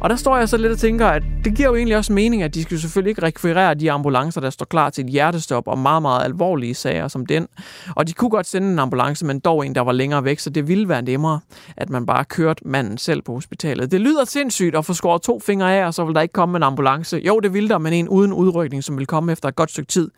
Og 0.00 0.10
der 0.10 0.16
står 0.16 0.36
jeg 0.36 0.48
så 0.48 0.56
lidt 0.56 0.72
og 0.72 0.78
tænker, 0.78 1.06
at 1.06 1.22
det 1.44 1.54
giver 1.54 1.68
jo 1.68 1.76
egentlig 1.76 1.96
også 1.96 2.12
mening, 2.12 2.42
at 2.42 2.54
de 2.54 2.62
skal 2.62 2.78
selvfølgelig 2.78 3.10
ikke 3.10 3.22
rekvirere 3.22 3.74
de 3.74 3.92
ambulancer, 3.92 4.40
der 4.40 4.50
står 4.50 4.66
klar 4.66 4.90
til 4.90 5.04
et 5.04 5.10
hjertestop 5.10 5.68
og 5.68 5.78
meget, 5.78 6.02
meget 6.02 6.24
alvorlige 6.24 6.74
sager 6.74 7.08
som 7.08 7.26
den. 7.26 7.48
Og 7.96 8.08
de 8.08 8.12
kunne 8.12 8.30
godt 8.30 8.46
sende 8.46 8.72
en 8.72 8.78
ambulance, 8.78 9.26
men 9.26 9.40
dog 9.40 9.66
en, 9.66 9.74
der 9.74 9.80
var 9.80 9.92
længere 9.92 10.24
væk, 10.24 10.38
så 10.38 10.50
det 10.50 10.68
ville 10.68 10.88
være 10.88 11.02
nemmere, 11.02 11.40
at 11.76 11.90
man 11.90 12.06
bare 12.06 12.24
kørte 12.24 12.68
manden 12.68 12.98
selv 12.98 13.22
på 13.22 13.32
hospitalet. 13.34 13.90
Det 13.90 14.00
lyder 14.00 14.24
sindssygt 14.24 14.76
at 14.76 14.84
få 14.84 14.94
skåret 14.94 15.22
to 15.22 15.40
fingre 15.40 15.76
af, 15.76 15.86
og 15.86 15.94
så 15.94 16.04
vil 16.04 16.14
der 16.14 16.20
ikke 16.20 16.32
komme 16.32 16.56
en 16.56 16.62
ambulance. 16.62 17.16
Jo, 17.26 17.40
det 17.40 17.54
ville 17.54 17.68
der, 17.68 17.78
men 17.78 17.92
en 17.92 18.08
uden 18.08 18.32
udrykning, 18.32 18.84
som 18.84 18.98
vil 18.98 19.06
komme 19.06 19.32
efter 19.32 19.48
et 19.48 19.56
godt 19.56 19.70
stykke 19.70 19.88
tid. 19.88 20.10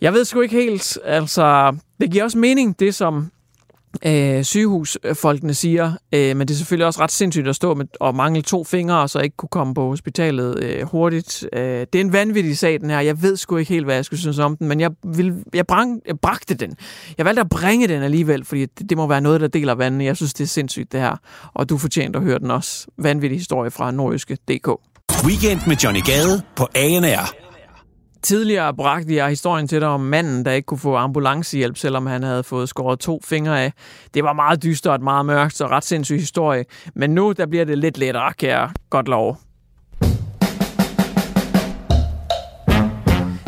Jeg 0.00 0.12
ved 0.12 0.24
sgu 0.24 0.40
ikke 0.40 0.54
helt, 0.54 0.98
altså, 1.04 1.76
det 2.00 2.10
giver 2.10 2.24
også 2.24 2.38
mening, 2.38 2.80
det 2.80 2.94
som 2.94 3.30
øh, 4.06 4.44
sygehusfolkene 4.44 5.54
siger, 5.54 5.92
øh, 6.12 6.36
men 6.36 6.48
det 6.48 6.54
er 6.54 6.58
selvfølgelig 6.58 6.86
også 6.86 7.00
ret 7.00 7.12
sindssygt 7.12 7.48
at 7.48 7.56
stå 7.56 7.74
med 7.74 7.86
og 8.00 8.14
mangle 8.14 8.42
to 8.42 8.64
fingre, 8.64 9.00
og 9.00 9.10
så 9.10 9.18
ikke 9.18 9.36
kunne 9.36 9.48
komme 9.48 9.74
på 9.74 9.88
hospitalet 9.88 10.62
øh, 10.62 10.82
hurtigt. 10.82 11.48
Øh, 11.52 11.60
det 11.62 11.94
er 11.94 12.00
en 12.00 12.12
vanvittig 12.12 12.58
sag, 12.58 12.80
den 12.80 12.90
her. 12.90 13.00
Jeg 13.00 13.22
ved 13.22 13.36
sgu 13.36 13.56
ikke 13.56 13.72
helt, 13.72 13.84
hvad 13.84 13.94
jeg 13.94 14.04
skulle 14.04 14.20
synes 14.20 14.38
om 14.38 14.56
den, 14.56 14.68
men 14.68 14.80
jeg, 14.80 14.90
vil, 15.04 15.34
jeg, 15.54 15.66
brang, 15.66 16.00
jeg 16.06 16.20
bragte 16.20 16.54
den. 16.54 16.74
Jeg 17.18 17.26
valgte 17.26 17.40
at 17.40 17.48
bringe 17.48 17.88
den 17.88 18.02
alligevel, 18.02 18.44
fordi 18.44 18.66
det, 18.66 18.90
det 18.90 18.96
må 18.96 19.06
være 19.06 19.20
noget, 19.20 19.40
der 19.40 19.48
deler 19.48 19.74
vandene. 19.74 20.04
Jeg 20.04 20.16
synes, 20.16 20.34
det 20.34 20.44
er 20.44 20.48
sindssygt, 20.48 20.92
det 20.92 21.00
her. 21.00 21.16
Og 21.54 21.68
du 21.68 21.78
fortjener 21.78 22.18
at 22.18 22.24
høre 22.24 22.38
den 22.38 22.50
også. 22.50 22.86
Vanvittig 22.98 23.38
historie 23.38 23.70
fra 23.70 23.90
nordjyske.dk. 23.90 24.68
Weekend 25.24 25.60
med 25.66 25.76
Johnny 25.76 26.00
Gade 26.00 26.42
på 26.56 26.68
ANR. 26.74 27.45
Tidligere 28.26 28.74
bragte 28.74 29.14
jeg 29.14 29.28
historien 29.28 29.68
til 29.68 29.80
dig 29.80 29.88
om 29.88 30.00
manden, 30.00 30.44
der 30.44 30.52
ikke 30.52 30.66
kunne 30.66 30.78
få 30.78 30.96
ambulancehjælp, 30.96 31.76
selvom 31.76 32.06
han 32.06 32.22
havde 32.22 32.42
fået 32.42 32.68
skåret 32.68 32.98
to 32.98 33.20
fingre 33.24 33.62
af. 33.62 33.72
Det 34.14 34.24
var 34.24 34.32
meget 34.32 34.62
dystert, 34.62 35.02
meget 35.02 35.26
mørkt 35.26 35.60
og 35.60 35.70
ret 35.70 35.84
sindssyg 35.84 36.18
historie. 36.18 36.64
Men 36.94 37.10
nu 37.10 37.32
der 37.32 37.46
bliver 37.46 37.64
det 37.64 37.78
lidt 37.78 37.98
lettere, 37.98 38.32
kan 38.32 38.48
jeg 38.48 38.70
godt 38.90 39.08
love. 39.08 39.36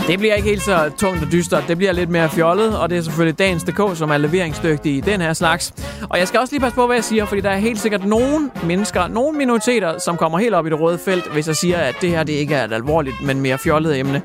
Det 0.07 0.19
bliver 0.19 0.35
ikke 0.35 0.49
helt 0.49 0.63
så 0.63 0.91
tungt 0.99 1.23
og 1.25 1.33
dystert. 1.33 1.65
Det 1.69 1.77
bliver 1.77 1.93
lidt 1.93 2.11
mere 2.11 2.29
fjollet, 2.29 2.79
og 2.79 2.91
det 2.91 2.99
er 2.99 3.03
selvfølgelig 3.03 3.39
dagens 3.39 3.65
DK, 3.65 3.81
som 3.95 4.11
er 4.11 4.19
leveringsdygtig 4.19 4.97
i 4.97 5.01
den 5.01 5.21
her 5.21 5.33
slags. 5.33 5.75
Og 6.11 6.19
jeg 6.19 6.29
skal 6.29 6.41
også 6.41 6.55
lige 6.55 6.61
passe 6.61 6.77
på, 6.77 6.87
hvad 6.87 6.97
jeg 6.97 7.05
siger, 7.05 7.25
fordi 7.25 7.41
der 7.41 7.51
er 7.51 7.59
helt 7.59 7.81
sikkert 7.81 8.05
nogen 8.05 8.51
mennesker, 8.65 9.09
nogle 9.09 9.39
minoriteter, 9.39 9.99
som 9.99 10.17
kommer 10.17 10.39
helt 10.39 10.55
op 10.55 10.67
i 10.67 10.71
det 10.71 10.81
røde 10.81 10.99
felt, 10.99 11.33
hvis 11.33 11.47
jeg 11.47 11.57
siger, 11.57 11.79
at 11.79 11.95
det 12.01 12.11
her 12.11 12.23
det 12.23 12.33
ikke 12.33 12.55
er 12.55 12.65
et 12.65 12.73
alvorligt, 12.73 13.17
men 13.23 13.41
mere 13.41 13.59
fjollet 13.59 13.99
emne. 13.99 14.23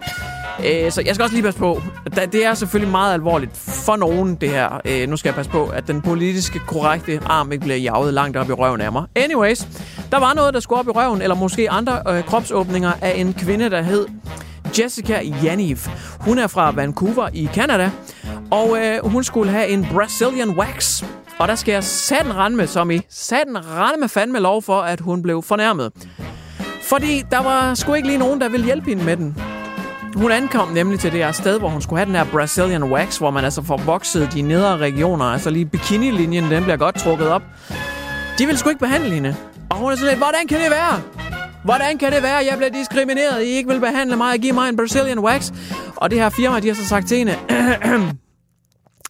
Øh, 0.60 0.92
så 0.92 1.02
jeg 1.06 1.16
skal 1.16 1.24
også 1.24 1.36
lige 1.36 1.44
passe 1.44 1.60
på. 1.60 1.82
Det 2.32 2.46
er 2.46 2.54
selvfølgelig 2.54 2.92
meget 2.92 3.13
alvorligt 3.13 3.52
for 3.58 3.96
nogen, 3.96 4.36
det 4.36 4.50
her. 4.50 4.82
Øh, 4.86 5.10
nu 5.10 5.18
skal 5.18 5.30
jeg 5.30 5.36
passe 5.36 5.52
på, 5.52 5.66
at 5.66 5.88
den 5.88 6.02
politiske 6.02 6.60
korrekte 6.60 7.20
arm 7.26 7.52
ikke 7.52 7.62
bliver 7.63 7.78
jaget 7.78 8.13
langt 8.13 8.38
op 8.38 8.50
i 8.50 8.54
røven 8.54 8.82
af 8.82 8.92
mig. 8.92 9.04
Anyways, 9.16 9.68
der 10.12 10.20
var 10.20 10.34
noget, 10.34 10.54
der 10.54 10.60
skulle 10.60 10.80
op 10.80 10.88
i 10.88 10.92
røven, 10.92 11.22
eller 11.22 11.36
måske 11.36 11.72
andre 11.72 12.02
øh, 12.10 12.24
kropsåbninger 12.24 12.92
af 13.02 13.13
en 13.16 13.34
kvinde, 13.34 13.70
der 13.70 13.82
hed 13.82 14.06
Jessica 14.80 15.22
Yaniv. 15.46 15.78
Hun 16.20 16.39
er 16.39 16.48
fra 16.48 16.72
Vancouver 16.72 17.30
i 17.34 17.50
Canada, 17.54 17.92
og 18.52 18.78
øh, 18.78 19.06
hun 19.06 19.24
skulle 19.24 19.52
have 19.52 19.68
en 19.68 19.88
Brazilian 19.94 20.50
wax. 20.50 21.04
Og 21.39 21.48
der 21.48 21.56
skal 21.56 21.72
jeg 21.72 21.84
satan 21.84 22.36
rende 22.36 22.68
som 22.68 22.92
i 22.92 23.02
satan 23.10 23.58
rende 23.58 24.10
fandme 24.10 24.39
lov 24.39 24.62
for, 24.62 24.82
at 24.82 25.00
hun 25.00 25.22
blev 25.22 25.44
fornærmet. 25.44 25.92
Fordi 26.82 27.24
der 27.32 27.44
var 27.44 27.74
sgu 27.74 27.94
ikke 27.94 28.08
lige 28.08 28.20
nogen, 28.20 28.42
der 28.42 28.50
ville 28.50 28.66
hjælpe 28.66 28.89
hende 28.89 29.04
med 29.04 29.18
den. 29.18 29.38
Hun 30.15 30.32
ankom 30.32 30.67
nemlig 30.67 30.99
til 30.99 31.12
det 31.12 31.19
her 31.19 31.32
sted, 31.32 31.60
hvor 31.60 31.69
hun 31.69 31.82
skulle 31.82 31.99
have 31.99 32.06
den 32.06 32.15
her 32.15 32.32
Brazilian 32.32 32.84
wax, 32.84 33.17
hvor 33.17 33.32
man 33.32 33.43
altså 33.43 33.62
får 33.62 33.78
vokset 33.78 34.34
de 34.34 34.41
nedre 34.41 34.78
regioner, 34.78 35.26
altså 35.26 35.49
lige 35.49 35.65
bikini-linjen, 35.65 36.52
den 36.52 36.63
bliver 36.63 36.78
godt 36.78 36.95
trukket 36.95 37.28
op. 37.28 37.41
De 38.38 38.45
vil 38.45 38.58
sgu 38.58 38.69
ikke 38.69 38.80
behandle 38.80 39.10
hende. 39.10 39.36
Og 39.69 39.78
hun 39.78 39.91
er 39.91 39.95
sådan 39.95 40.10
lidt, 40.10 40.19
hvordan 40.19 40.47
kan 40.47 40.60
det 40.60 40.71
være? 40.71 41.02
Hvordan 41.63 41.97
kan 41.97 42.12
det 42.12 42.23
være, 42.23 42.39
at 42.39 42.45
jeg 42.45 42.58
bliver 42.58 42.71
diskrimineret? 42.71 43.43
I 43.43 43.45
ikke 43.45 43.69
vil 43.69 43.80
behandle 43.80 44.15
mig 44.15 44.32
og 44.34 44.38
give 44.39 44.54
mig 44.54 44.69
en 44.69 44.76
Brazilian 44.76 45.19
wax? 45.19 45.52
Og 45.95 46.12
det 46.12 46.19
her 46.19 46.30
firma, 46.30 46.60
de 46.60 46.67
har 46.67 46.76
så 46.76 46.86
sagt 46.86 47.08
til 47.08 47.17
hende, 47.17 47.36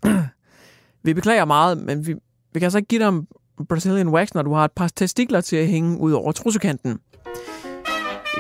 vi 1.06 1.14
beklager 1.14 1.46
meget, 1.46 1.78
men 1.78 2.08
vi, 2.08 2.14
vi 2.54 2.60
kan 2.60 2.64
altså 2.64 2.78
ikke 2.78 2.88
give 2.88 3.02
dig 3.02 3.08
en 3.08 3.28
Brazilian 3.70 4.10
wax, 4.10 4.34
når 4.34 4.42
du 4.42 4.54
har 4.54 4.66
et 4.66 4.72
par 4.72 4.88
testikler 4.96 5.42
til 5.42 5.56
at 5.56 5.68
hænge 5.68 6.00
ud 6.00 6.12
over 6.12 6.32
trussekanten. 6.32 7.00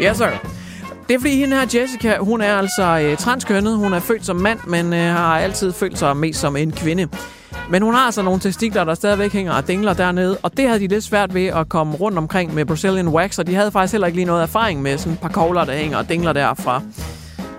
Yes, 0.01 0.17
sir. 0.17 0.62
Det 1.07 1.15
er 1.15 1.19
fordi 1.19 1.35
hende 1.35 1.57
her, 1.57 1.81
Jessica, 1.81 2.17
hun 2.17 2.41
er 2.41 2.57
altså 2.57 2.99
øh, 2.99 3.17
transkønnet. 3.17 3.77
Hun 3.77 3.93
er 3.93 3.99
født 3.99 4.25
som 4.25 4.35
mand, 4.35 4.59
men 4.67 4.93
øh, 4.93 4.99
har 4.99 5.39
altid 5.39 5.73
følt 5.73 5.99
sig 5.99 6.17
mest 6.17 6.39
som 6.39 6.55
en 6.55 6.71
kvinde. 6.71 7.07
Men 7.69 7.81
hun 7.81 7.93
har 7.93 8.05
altså 8.05 8.21
nogle 8.21 8.39
testikler, 8.39 8.83
der 8.83 8.93
stadigvæk 8.93 9.33
hænger 9.33 9.53
og 9.53 9.67
dingler 9.67 9.93
dernede, 9.93 10.37
og 10.43 10.57
det 10.57 10.67
havde 10.67 10.79
de 10.79 10.87
lidt 10.87 11.03
svært 11.03 11.33
ved 11.33 11.45
at 11.45 11.69
komme 11.69 11.95
rundt 11.95 12.17
omkring 12.17 12.53
med 12.53 12.65
Brazilian 12.65 13.07
Wax, 13.07 13.39
og 13.39 13.47
de 13.47 13.55
havde 13.55 13.71
faktisk 13.71 13.91
heller 13.91 14.07
ikke 14.07 14.17
lige 14.17 14.25
noget 14.25 14.43
erfaring 14.43 14.81
med 14.81 14.97
sådan 14.97 15.13
et 15.13 15.19
par 15.19 15.29
kogler, 15.29 15.65
der 15.65 15.73
hænger 15.73 15.97
og 15.97 16.09
dingler 16.09 16.33
derfra 16.33 16.81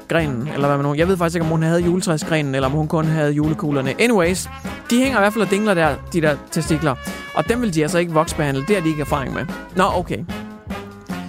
grenen, 0.08 0.48
eller 0.54 0.66
hvad 0.66 0.76
man 0.76 0.86
nu. 0.86 0.94
Jeg 0.94 1.08
ved 1.08 1.16
faktisk 1.16 1.36
ikke, 1.36 1.44
om 1.44 1.50
hun 1.50 1.62
havde 1.62 1.80
juletræsgrenen, 1.80 2.54
eller 2.54 2.68
om 2.68 2.72
hun 2.72 2.88
kun 2.88 3.04
havde 3.04 3.32
julekuglerne. 3.32 3.94
Anyways, 4.00 4.48
de 4.90 4.98
hænger 4.98 5.18
i 5.18 5.20
hvert 5.20 5.32
fald 5.32 5.44
og 5.44 5.50
dingler 5.50 5.74
der, 5.74 5.94
de 6.12 6.20
der 6.20 6.36
testikler. 6.50 6.94
Og 7.34 7.48
dem 7.48 7.62
vil 7.62 7.74
de 7.74 7.82
altså 7.82 7.98
ikke 7.98 8.12
voksbehandle. 8.12 8.64
Det 8.68 8.76
har 8.76 8.82
de 8.82 8.88
ikke 8.88 9.00
erfaring 9.00 9.34
med. 9.34 9.46
Nå, 9.76 9.84
okay. 9.94 10.18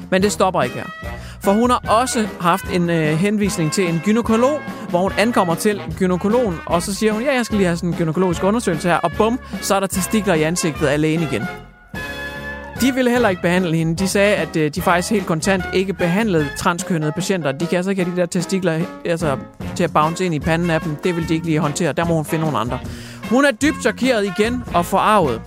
Men 0.10 0.22
det 0.22 0.32
stopper 0.32 0.62
ikke 0.62 0.76
her. 0.76 1.15
For 1.46 1.52
hun 1.52 1.70
har 1.70 1.82
også 1.88 2.28
haft 2.40 2.66
en 2.74 2.90
øh, 2.90 3.08
henvisning 3.08 3.72
til 3.72 3.90
en 3.90 4.02
gynekolog, 4.06 4.62
hvor 4.90 5.00
hun 5.00 5.12
ankommer 5.18 5.56
til 5.56 5.82
gynekologen, 5.98 6.56
og 6.66 6.82
så 6.82 6.94
siger 6.94 7.14
hun, 7.14 7.22
ja, 7.22 7.34
jeg 7.36 7.46
skal 7.46 7.58
lige 7.58 7.68
have 7.68 7.78
sådan 7.78 7.90
en 7.90 7.96
gynekologisk 7.96 8.44
undersøgelse 8.44 8.88
her, 8.88 8.96
og 8.96 9.12
bum, 9.18 9.40
så 9.62 9.76
er 9.76 9.80
der 9.80 9.88
testikler 9.88 10.34
i 10.34 10.42
ansigtet 10.42 10.88
af 10.88 11.02
lægen 11.02 11.22
igen. 11.22 11.44
De 12.82 12.94
ville 12.94 13.12
heller 13.12 13.30
ikke 13.30 13.42
behandle 13.42 13.78
hende. 13.78 13.96
De 13.96 14.08
sagde, 14.08 14.36
at 14.36 14.56
øh, 14.56 14.72
de 14.76 14.82
faktisk 14.82 15.12
helt 15.12 15.26
kontant 15.26 15.64
ikke 15.74 15.94
behandlede 15.94 16.48
transkønnede 16.58 17.12
patienter. 17.12 17.52
De 17.52 17.66
kan 17.66 17.76
altså 17.76 17.90
ikke 17.90 18.04
have 18.04 18.16
de 18.16 18.22
der 18.22 18.26
testikler 18.26 18.80
altså, 19.06 19.38
til 19.76 19.84
at 19.84 19.94
bounce 19.94 20.26
ind 20.26 20.36
i 20.36 20.40
panden 20.40 20.70
af 20.70 20.82
dem. 20.82 20.96
Det 20.96 21.16
vil 21.16 21.30
de 21.30 21.34
ikke 21.34 21.46
lige 21.46 21.60
håndtere. 21.60 21.94
Der 21.94 22.06
må 22.06 22.16
hun 22.16 22.26
finde 22.26 22.44
nogle 22.44 22.58
andre. 22.58 22.80
Hun 23.30 23.46
er 23.46 23.52
dybt 23.52 23.82
chokeret 23.82 24.26
igen 24.26 24.64
og 24.74 24.86
forarvet. 24.86 25.42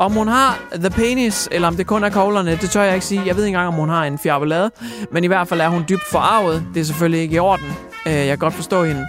Om 0.00 0.12
hun 0.12 0.28
har 0.28 0.58
the 0.74 0.90
penis, 0.90 1.48
eller 1.52 1.68
om 1.68 1.76
det 1.76 1.86
kun 1.86 2.04
er 2.04 2.10
koglerne, 2.10 2.50
det 2.50 2.70
tør 2.70 2.82
jeg 2.82 2.94
ikke 2.94 3.06
sige. 3.06 3.22
Jeg 3.26 3.36
ved 3.36 3.44
ikke 3.44 3.56
engang, 3.56 3.68
om 3.68 3.74
hun 3.74 3.88
har 3.88 4.04
en 4.04 4.18
fjarvelade. 4.18 4.70
Men 5.12 5.24
i 5.24 5.26
hvert 5.26 5.48
fald 5.48 5.60
er 5.60 5.68
hun 5.68 5.84
dybt 5.88 6.04
forarvet. 6.04 6.66
Det 6.74 6.80
er 6.80 6.84
selvfølgelig 6.84 7.20
ikke 7.20 7.34
i 7.34 7.38
orden. 7.38 7.66
Øh, 8.06 8.12
jeg 8.12 8.26
kan 8.26 8.38
godt 8.38 8.54
forstå 8.54 8.84
hende. 8.84 9.06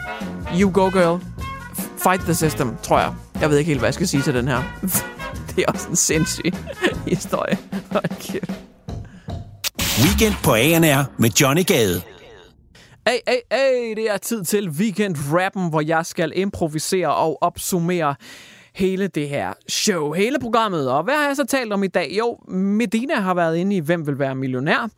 You 0.59 0.71
go, 0.73 0.89
girl. 0.89 1.21
Fight 2.03 2.21
the 2.21 2.33
system, 2.33 2.75
tror 2.83 2.99
jeg. 2.99 3.13
Jeg 3.41 3.49
ved 3.49 3.57
ikke 3.57 3.69
helt, 3.69 3.79
hvad 3.79 3.87
jeg 3.87 3.93
skal 3.93 4.07
sige 4.07 4.23
til 4.23 4.33
den 4.33 4.47
her. 4.47 4.61
det 5.55 5.65
er 5.67 5.71
også 5.71 5.89
en 5.89 5.95
sindssyg 5.95 6.53
historie. 7.07 7.57
Okay. 7.93 8.39
Weekend 10.03 10.35
på 10.43 10.53
ANR 10.53 11.21
med 11.21 11.29
Johnny 11.29 11.65
Gade. 11.65 12.01
Hey, 13.07 13.17
hey, 13.27 13.39
hey, 13.51 13.95
det 13.95 14.11
er 14.11 14.17
tid 14.17 14.43
til 14.43 14.67
weekend-rappen, 14.69 15.69
hvor 15.69 15.81
jeg 15.81 16.05
skal 16.05 16.31
improvisere 16.35 17.15
og 17.15 17.37
opsummere 17.43 18.15
hele 18.73 19.07
det 19.07 19.29
her 19.29 19.53
show, 19.67 20.11
hele 20.11 20.39
programmet. 20.39 20.91
Og 20.91 21.03
hvad 21.03 21.13
har 21.13 21.25
jeg 21.25 21.35
så 21.35 21.45
talt 21.45 21.73
om 21.73 21.83
i 21.83 21.87
dag? 21.87 22.15
Jo, 22.17 22.37
Medina 22.47 23.15
har 23.15 23.33
været 23.33 23.57
inde 23.57 23.75
i 23.75 23.79
Hvem 23.79 24.07
vil 24.07 24.19
være 24.19 24.35
millionær? 24.35 24.89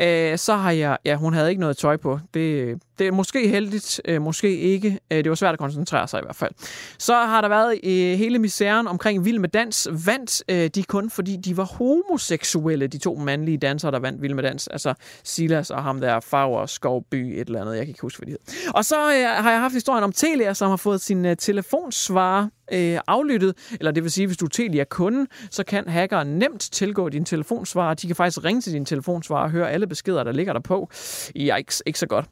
Øh, 0.00 0.38
så 0.38 0.56
har 0.56 0.70
jeg... 0.70 0.98
Ja, 1.04 1.16
hun 1.16 1.34
havde 1.34 1.48
ikke 1.48 1.60
noget 1.60 1.76
tøj 1.76 1.96
på. 1.96 2.18
Det 2.34 2.78
det 3.02 3.08
er 3.08 3.12
måske 3.12 3.48
heldigt, 3.48 4.00
øh, 4.04 4.22
måske 4.22 4.58
ikke. 4.58 4.98
Øh, 5.10 5.18
det 5.18 5.28
var 5.28 5.34
svært 5.34 5.52
at 5.52 5.58
koncentrere 5.58 6.08
sig 6.08 6.20
i 6.20 6.22
hvert 6.24 6.36
fald. 6.36 6.50
Så 6.98 7.14
har 7.14 7.40
der 7.40 7.48
været 7.48 7.80
øh, 7.84 8.18
hele 8.18 8.38
misæren 8.38 8.86
omkring 8.86 9.24
Vild 9.24 9.38
med 9.38 9.48
Dans. 9.48 9.88
Vandt 10.06 10.42
øh, 10.48 10.70
de 10.74 10.82
kun, 10.82 11.10
fordi 11.10 11.36
de 11.36 11.56
var 11.56 11.64
homoseksuelle, 11.64 12.86
de 12.86 12.98
to 12.98 13.14
mandlige 13.14 13.58
dansere, 13.58 13.90
der 13.90 13.98
vandt 13.98 14.22
Vild 14.22 14.34
med 14.34 14.42
Dans. 14.42 14.68
Altså 14.68 14.94
Silas 15.24 15.70
og 15.70 15.82
ham 15.82 16.00
der, 16.00 16.20
Fagre 16.20 16.68
Skovby, 16.68 17.14
et 17.14 17.46
eller 17.46 17.60
andet. 17.60 17.72
Jeg 17.72 17.80
kan 17.80 17.88
ikke 17.88 18.02
huske, 18.02 18.18
hvad 18.18 18.26
de 18.26 18.30
hed. 18.30 18.70
Og 18.74 18.84
så 18.84 18.96
øh, 18.96 19.44
har 19.44 19.50
jeg 19.50 19.60
haft 19.60 19.74
historien 19.74 20.04
om 20.04 20.12
Telia, 20.12 20.54
som 20.54 20.70
har 20.70 20.76
fået 20.76 21.00
sin 21.00 21.24
øh, 21.24 21.36
telefonsvarer 21.36 22.48
øh, 22.72 22.98
aflyttet, 23.06 23.54
eller 23.72 23.90
det 23.90 24.02
vil 24.02 24.10
sige, 24.10 24.26
hvis 24.26 24.36
du 24.36 24.44
er 24.44 24.48
Telia-kunde, 24.48 25.26
så 25.50 25.64
kan 25.64 25.88
hackeren 25.88 26.28
nemt 26.28 26.60
tilgå 26.60 27.08
din 27.08 27.24
telefonsvarer. 27.24 27.94
De 27.94 28.06
kan 28.06 28.16
faktisk 28.16 28.44
ringe 28.44 28.60
til 28.60 28.72
din 28.72 28.84
telefonsvarer 28.84 29.44
og 29.44 29.50
høre 29.50 29.70
alle 29.70 29.81
beskeder, 29.86 30.24
der 30.24 30.32
ligger 30.32 30.52
der 30.52 30.60
på. 30.60 30.90
Yikes, 31.36 31.82
ikke 31.86 31.98
så 31.98 32.06
godt. 32.06 32.26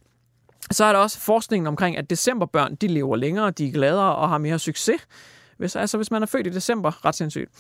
Så 0.71 0.85
er 0.85 0.93
der 0.93 0.99
også 0.99 1.21
forskningen 1.21 1.67
omkring, 1.67 1.97
at 1.97 2.11
decemberbørn, 2.11 2.75
de 2.75 2.87
lever 2.87 3.17
længere, 3.17 3.51
de 3.51 3.69
er 3.69 3.73
gladere 3.73 4.17
og 4.17 4.29
har 4.29 4.39
mere 4.39 4.59
succes. 4.59 5.01
Hvis, 5.59 5.77
altså 5.77 5.97
hvis 5.97 6.11
man 6.11 6.23
er 6.23 6.27
født 6.27 6.47
i 6.47 6.51
december, 6.51 7.05
ret 7.05 7.15
sindssygt. 7.15 7.51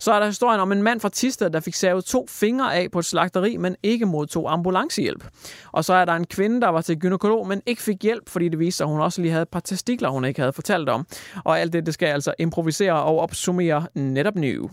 Så 0.00 0.12
er 0.12 0.18
der 0.18 0.26
historien 0.26 0.60
om 0.60 0.72
en 0.72 0.82
mand 0.82 1.00
fra 1.00 1.08
Tisted, 1.08 1.50
der 1.50 1.60
fik 1.60 1.74
savet 1.74 2.04
to 2.04 2.26
fingre 2.30 2.74
af 2.76 2.90
på 2.90 2.98
et 2.98 3.04
slagteri, 3.04 3.56
men 3.56 3.76
ikke 3.82 4.06
modtog 4.06 4.52
ambulancehjælp. 4.52 5.24
Og 5.72 5.84
så 5.84 5.94
er 5.94 6.04
der 6.04 6.12
en 6.12 6.26
kvinde, 6.26 6.60
der 6.60 6.68
var 6.68 6.80
til 6.80 6.96
gynekolog, 6.98 7.46
men 7.48 7.62
ikke 7.66 7.82
fik 7.82 8.02
hjælp, 8.02 8.28
fordi 8.28 8.48
det 8.48 8.58
viste 8.58 8.76
sig, 8.76 8.84
at 8.84 8.90
hun 8.90 9.00
også 9.00 9.20
lige 9.22 9.32
havde 9.32 9.42
et 9.42 9.48
par 9.48 9.60
testikler, 9.60 10.08
hun 10.08 10.24
ikke 10.24 10.40
havde 10.40 10.52
fortalt 10.52 10.88
om. 10.88 11.06
Og 11.44 11.60
alt 11.60 11.72
det, 11.72 11.86
det 11.86 11.94
skal 11.94 12.06
jeg 12.06 12.14
altså 12.14 12.34
improvisere 12.38 13.02
og 13.02 13.18
opsummere 13.18 13.86
netop 13.94 14.34
nu. 14.34 14.70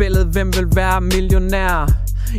Spillet 0.00 0.26
Hvem 0.26 0.56
vil 0.56 0.66
være 0.74 1.00
millionær? 1.00 1.92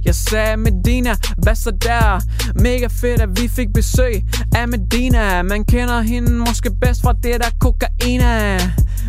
Jeg 0.05 0.15
sagde 0.15 0.57
Medina, 0.57 1.15
hvad 1.37 1.55
så 1.55 1.71
der? 1.71 2.21
Mega 2.55 2.87
fedt, 2.87 3.21
at 3.21 3.29
vi 3.41 3.47
fik 3.47 3.73
besøg 3.73 4.23
af 4.55 4.67
Medina. 4.67 5.41
Man 5.41 5.65
kender 5.65 6.01
hende 6.01 6.31
måske 6.31 6.69
bedst 6.81 7.01
fra 7.01 7.13
det 7.13 7.41
der 7.41 7.49
kokaina. 7.59 8.59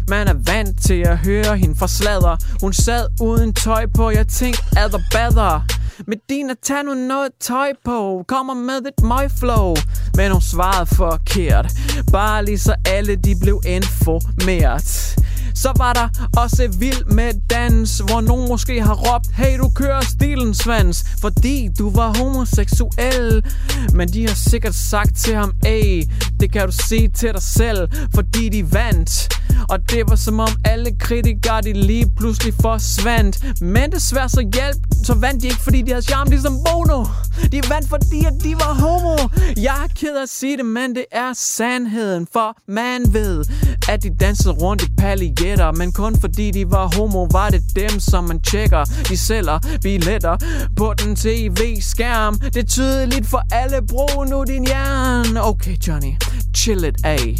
Man 0.08 0.28
er 0.28 0.34
vant 0.46 0.82
til 0.82 1.00
at 1.00 1.18
høre 1.18 1.56
hende 1.56 1.78
fra 1.78 1.88
sladder. 1.88 2.36
Hun 2.60 2.72
sad 2.72 3.06
uden 3.20 3.52
tøj 3.52 3.86
på, 3.94 4.10
jeg 4.10 4.28
tænkte, 4.28 4.62
adder 4.76 4.98
badder 5.12 5.60
Medina, 6.06 6.54
tag 6.62 6.84
nu 6.84 6.94
noget 6.94 7.30
tøj 7.40 7.68
på. 7.84 8.24
Kommer 8.28 8.54
med 8.54 8.78
et 8.86 9.04
møgflow. 9.04 9.76
Men 10.16 10.32
hun 10.32 10.40
svarede 10.40 10.86
forkert. 10.86 11.72
Bare 12.12 12.44
lige 12.44 12.58
så 12.58 12.74
alle 12.86 13.16
de 13.16 13.34
blev 13.42 13.60
informeret 13.66 15.16
så 15.54 15.72
var 15.76 15.92
der 15.92 16.08
også 16.36 16.68
vild 16.78 17.04
med 17.04 17.32
dans, 17.50 17.98
hvor 17.98 18.20
nogen 18.20 18.48
måske 18.48 18.82
har 18.82 18.94
råbt, 18.94 19.26
hey 19.34 19.58
du 19.58 19.70
kører 19.74 20.00
stilen 20.00 20.54
svans, 20.54 21.04
fordi 21.20 21.68
du 21.78 21.90
var 21.90 22.18
homoseksuel. 22.18 23.44
Men 23.92 24.08
de 24.08 24.26
har 24.28 24.34
sikkert 24.34 24.74
sagt 24.74 25.16
til 25.16 25.34
ham, 25.34 25.52
Hey 25.64 26.04
det 26.40 26.52
kan 26.52 26.66
du 26.66 26.72
sige 26.88 27.08
til 27.08 27.32
dig 27.32 27.42
selv, 27.42 27.88
fordi 28.14 28.48
de 28.48 28.72
vandt. 28.72 29.28
Og 29.68 29.90
det 29.90 30.02
var 30.08 30.16
som 30.16 30.40
om 30.40 30.48
alle 30.64 30.90
kritikere 31.00 31.60
de 31.62 31.72
lige 31.72 32.12
pludselig 32.16 32.54
forsvandt. 32.60 33.60
Men 33.60 33.92
desværre 33.92 34.28
så 34.28 34.40
hjælp, 34.40 34.76
så 35.04 35.14
vandt 35.14 35.42
de 35.42 35.46
ikke, 35.46 35.62
fordi 35.62 35.82
de 35.82 35.90
havde 35.90 36.02
charme 36.02 36.30
ligesom 36.30 36.58
Bono. 36.66 37.04
De 37.52 37.60
vandt, 37.68 37.88
fordi 37.88 38.24
at 38.24 38.32
de 38.44 38.54
var 38.54 38.74
homo. 38.74 39.16
Jeg 39.56 39.84
er 39.84 39.88
ked 39.96 40.16
at 40.22 40.28
sige 40.28 40.56
det, 40.56 40.66
men 40.66 40.94
det 40.94 41.04
er 41.12 41.32
sandheden. 41.32 42.26
For 42.32 42.56
man 42.68 43.14
ved, 43.14 43.44
at 43.88 44.02
de 44.02 44.10
dansede 44.20 44.54
rundt 44.54 44.82
i 44.82 44.86
paljetter. 44.98 45.72
Men 45.72 45.92
kun 45.92 46.20
fordi 46.20 46.50
de 46.50 46.70
var 46.70 46.96
homo, 46.96 47.26
var 47.32 47.48
det 47.50 47.62
dem, 47.76 48.00
som 48.00 48.24
man 48.24 48.40
tjekker. 48.40 48.84
De 49.08 49.18
sælger 49.18 49.58
billetter 49.82 50.36
på 50.76 50.94
den 50.98 51.16
tv-skærm. 51.16 52.38
Det 52.38 52.56
er 52.56 52.66
tydeligt 52.66 53.26
for 53.26 53.42
alle, 53.52 53.76
brug 53.88 54.26
nu 54.30 54.44
din 54.44 54.66
hjerne. 54.66 55.44
Okay, 55.44 55.76
Johnny, 55.88 56.12
chill 56.56 56.84
it 56.84 56.96
af. 57.04 57.36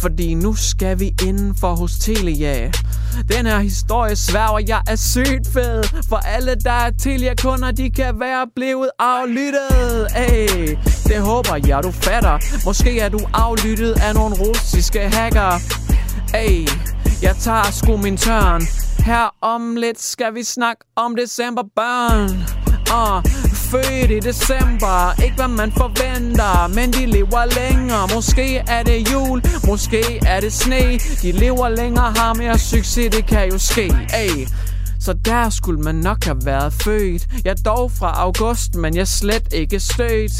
Fordi 0.00 0.34
nu 0.34 0.54
skal 0.54 1.00
vi 1.00 1.12
inden 1.22 1.54
for 1.60 1.74
hos 1.74 1.92
Telia. 1.98 2.70
Den 3.28 3.46
her 3.46 3.58
historie 3.58 4.16
sværger, 4.16 4.60
jeg 4.68 4.82
er 4.86 4.96
sygt 4.96 5.52
fed. 5.52 5.84
For 6.08 6.16
alle, 6.16 6.54
der 6.54 6.72
er 6.72 6.90
Telia-kunder, 7.02 7.70
de 7.70 7.90
kan 7.90 8.20
være 8.20 8.46
blevet 8.56 8.90
aflyttet. 8.98 10.06
Hey, 10.16 10.76
det 11.04 11.20
håber 11.20 11.66
jeg, 11.66 11.82
du 11.82 11.90
fatter. 11.90 12.38
Måske 12.64 13.00
er 13.00 13.08
du 13.08 13.20
aflyttet 13.32 13.92
af 14.02 14.14
nogle 14.14 14.36
russiske 14.36 15.00
hacker. 15.00 15.52
Hey, 16.36 16.68
jeg 17.22 17.36
tager 17.36 17.70
sgu 17.72 17.96
min 17.96 18.16
tørn. 18.16 18.62
Her 19.04 19.34
om 19.40 19.76
lidt 19.76 20.00
skal 20.00 20.34
vi 20.34 20.42
snakke 20.44 20.84
om 20.96 21.16
decemberbørn. 21.16 22.30
Uh, 22.90 23.16
ah, 23.16 23.22
født 23.70 24.10
i 24.10 24.18
december. 24.20 25.22
Ikke 25.24 25.36
hvad 25.36 25.48
man 25.48 25.72
forventer 25.72 26.68
Men 26.74 26.92
de 26.92 27.06
lever 27.06 27.44
længere. 27.60 28.08
Måske 28.14 28.56
er 28.56 28.82
det 28.82 29.12
jul 29.12 29.42
Måske 29.66 30.02
er 30.26 30.40
det 30.40 30.52
sne. 30.52 30.98
De 31.22 31.32
lever 31.32 31.68
længere 31.68 32.12
Har 32.16 32.34
mere 32.34 32.58
succes 32.58 33.10
Det 33.16 33.26
kan 33.26 33.50
jo 33.52 33.58
ske. 33.58 33.92
Ay. 34.12 34.46
så 35.00 35.12
der 35.12 35.50
skulle 35.50 35.80
man 35.80 35.94
nok 35.94 36.24
have 36.24 36.40
været 36.44 36.72
født. 36.72 37.26
Jeg 37.44 37.50
er 37.50 37.62
dog 37.64 37.92
fra 37.92 38.12
august, 38.16 38.74
men 38.74 38.94
jeg 38.94 39.00
er 39.00 39.04
slet 39.04 39.54
ikke 39.54 39.80
stødt. 39.80 40.32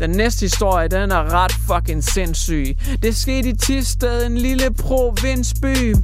Den 0.00 0.10
næste 0.10 0.40
historie, 0.40 0.88
den 0.88 1.10
er 1.10 1.42
ret 1.42 1.52
fucking 1.52 2.04
sindssyg. 2.04 2.76
Det 3.02 3.16
skete 3.16 3.48
i 3.48 3.56
Tisted, 3.56 4.26
en 4.26 4.38
lille 4.38 4.70
provinsby. 4.74 5.94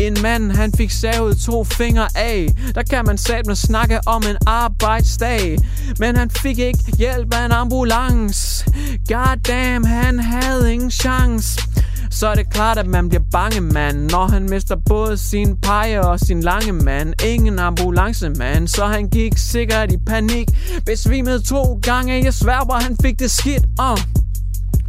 En 0.00 0.16
mand, 0.22 0.52
han 0.52 0.72
fik 0.76 0.90
savet 0.90 1.38
to 1.38 1.64
fingre 1.64 2.08
af. 2.14 2.48
Der 2.74 2.82
kan 2.82 3.04
man 3.06 3.18
med 3.46 3.54
snakke 3.54 4.00
om 4.06 4.22
en 4.30 4.36
arbejdsdag. 4.46 5.58
Men 5.98 6.16
han 6.16 6.30
fik 6.30 6.58
ikke 6.58 6.96
hjælp 6.98 7.34
af 7.34 7.44
en 7.44 7.52
ambulance. 7.52 8.64
God 9.08 9.36
damn, 9.48 9.84
han 9.84 10.18
havde 10.18 10.72
ingen 10.72 10.90
chance. 10.90 11.62
Så 12.10 12.28
er 12.28 12.34
det 12.34 12.50
klart, 12.50 12.78
at 12.78 12.86
man 12.86 13.08
bliver 13.08 13.22
bange, 13.32 13.60
mand. 13.60 14.10
Når 14.10 14.26
han 14.26 14.48
mister 14.50 14.76
både 14.88 15.16
sin 15.16 15.56
pege 15.56 16.00
og 16.00 16.20
sin 16.20 16.40
lange 16.40 16.72
mand. 16.72 17.22
Ingen 17.24 17.58
ambulancemand, 17.58 18.68
så 18.68 18.86
han 18.86 19.08
gik 19.08 19.32
sikkert 19.36 19.92
i 19.92 19.96
panik. 20.06 20.48
Besvimede 20.86 21.42
to 21.42 21.80
gange, 21.82 22.24
jeg 22.24 22.34
sværger, 22.34 22.80
han 22.80 22.96
fik 23.02 23.18
det 23.18 23.30
skidt. 23.30 23.64
Og 23.78 23.98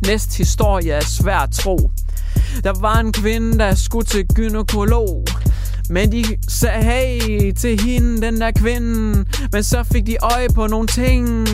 næste 0.08 0.38
historie 0.38 0.92
er 0.92 1.04
svært 1.04 1.52
tro. 1.52 1.92
Der 2.64 2.74
var 2.82 3.00
en 3.00 3.12
kvinde, 3.12 3.60
der 3.60 3.76
skulle 3.76 4.06
til 4.06 4.26
gynekolog. 4.36 5.26
Men 5.90 6.12
de 6.12 6.26
sagde 6.48 6.84
hey 6.84 7.54
til 7.54 7.82
hende, 7.82 8.22
den 8.22 8.42
der 8.42 8.52
kvinde. 8.52 9.26
Men 9.52 9.64
så 9.64 9.84
fik 9.92 10.08
de 10.08 10.18
øje 10.22 10.48
på 10.56 10.68
nogle 10.68 10.88
ting. 10.88 11.48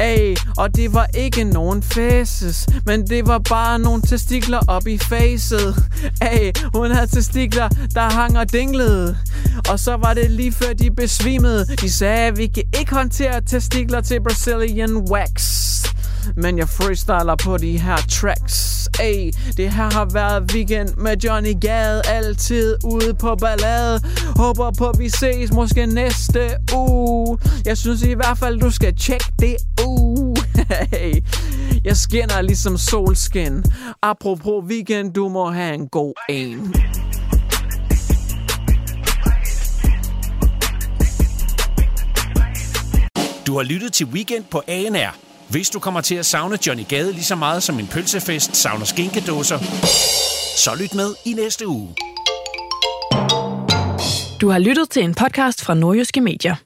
Ay, 0.00 0.36
Og 0.56 0.76
det 0.76 0.94
var 0.94 1.06
ikke 1.14 1.44
nogen 1.44 1.82
faces. 1.82 2.66
Men 2.86 3.06
det 3.06 3.26
var 3.26 3.38
bare 3.38 3.78
nogle 3.78 4.02
testikler 4.02 4.60
op 4.68 4.86
i 4.86 4.98
facet. 4.98 5.74
Ay, 6.20 6.52
Hun 6.74 6.90
havde 6.90 7.06
testikler, 7.06 7.68
der 7.94 8.00
hang 8.00 8.38
og 8.38 8.52
dinglede. 8.52 9.16
Og 9.70 9.80
så 9.80 9.96
var 9.96 10.14
det 10.14 10.30
lige 10.30 10.52
før 10.52 10.72
de 10.72 10.90
besvimede. 10.90 11.66
De 11.80 11.90
sagde, 11.92 12.36
vi 12.36 12.46
kan 12.46 12.64
ikke 12.80 12.94
håndtere 12.94 13.40
testikler 13.40 14.00
til 14.00 14.20
Brazilian 14.22 14.96
wax 14.96 15.66
men 16.36 16.58
jeg 16.58 16.68
freestyler 16.68 17.36
på 17.44 17.56
de 17.56 17.78
her 17.78 17.96
tracks. 17.96 18.88
Ey, 19.00 19.32
det 19.56 19.72
her 19.72 19.90
har 19.92 20.04
været 20.12 20.52
weekend 20.52 20.88
med 20.96 21.16
Johnny 21.24 21.54
Gade 21.60 22.02
Altid 22.08 22.76
ude 22.84 23.14
på 23.14 23.34
ballade. 23.34 24.00
Håber 24.36 24.70
på 24.78 24.92
vi 24.98 25.08
ses 25.08 25.52
måske 25.52 25.86
næste 25.86 26.50
uge. 26.76 27.38
Jeg 27.64 27.78
synes 27.78 28.02
i 28.02 28.14
hvert 28.14 28.38
fald 28.38 28.60
du 28.60 28.70
skal 28.70 28.96
tjekke 28.96 29.32
det 29.38 29.56
uge. 29.86 30.36
Hey. 30.92 31.22
Jeg 31.84 31.96
skinner 31.96 32.40
ligesom 32.40 32.76
solskin. 32.76 33.64
Apropos 34.02 34.64
weekend, 34.64 35.12
du 35.12 35.28
må 35.28 35.50
have 35.50 35.74
en 35.74 35.88
god 35.88 36.12
en. 36.28 36.74
Du 43.46 43.56
har 43.56 43.62
lyttet 43.62 43.92
til 43.92 44.06
Weekend 44.06 44.44
på 44.50 44.62
ANR. 44.68 45.25
Hvis 45.50 45.70
du 45.70 45.78
kommer 45.78 46.00
til 46.00 46.14
at 46.14 46.26
savne 46.26 46.58
Johnny 46.66 46.82
Gade 46.88 47.12
lige 47.12 47.24
så 47.24 47.36
meget 47.36 47.62
som 47.62 47.78
en 47.78 47.86
pølsefest 47.86 48.56
savner 48.56 48.84
skinkedåser, 48.84 49.58
så 50.56 50.70
lyt 50.80 50.94
med 50.94 51.14
i 51.24 51.32
næste 51.32 51.66
uge. 51.66 51.94
Du 54.40 54.48
har 54.48 54.58
lyttet 54.58 54.90
til 54.90 55.02
en 55.02 55.14
podcast 55.14 55.64
fra 55.64 55.74
Nordjyske 55.74 56.20
Medier. 56.20 56.65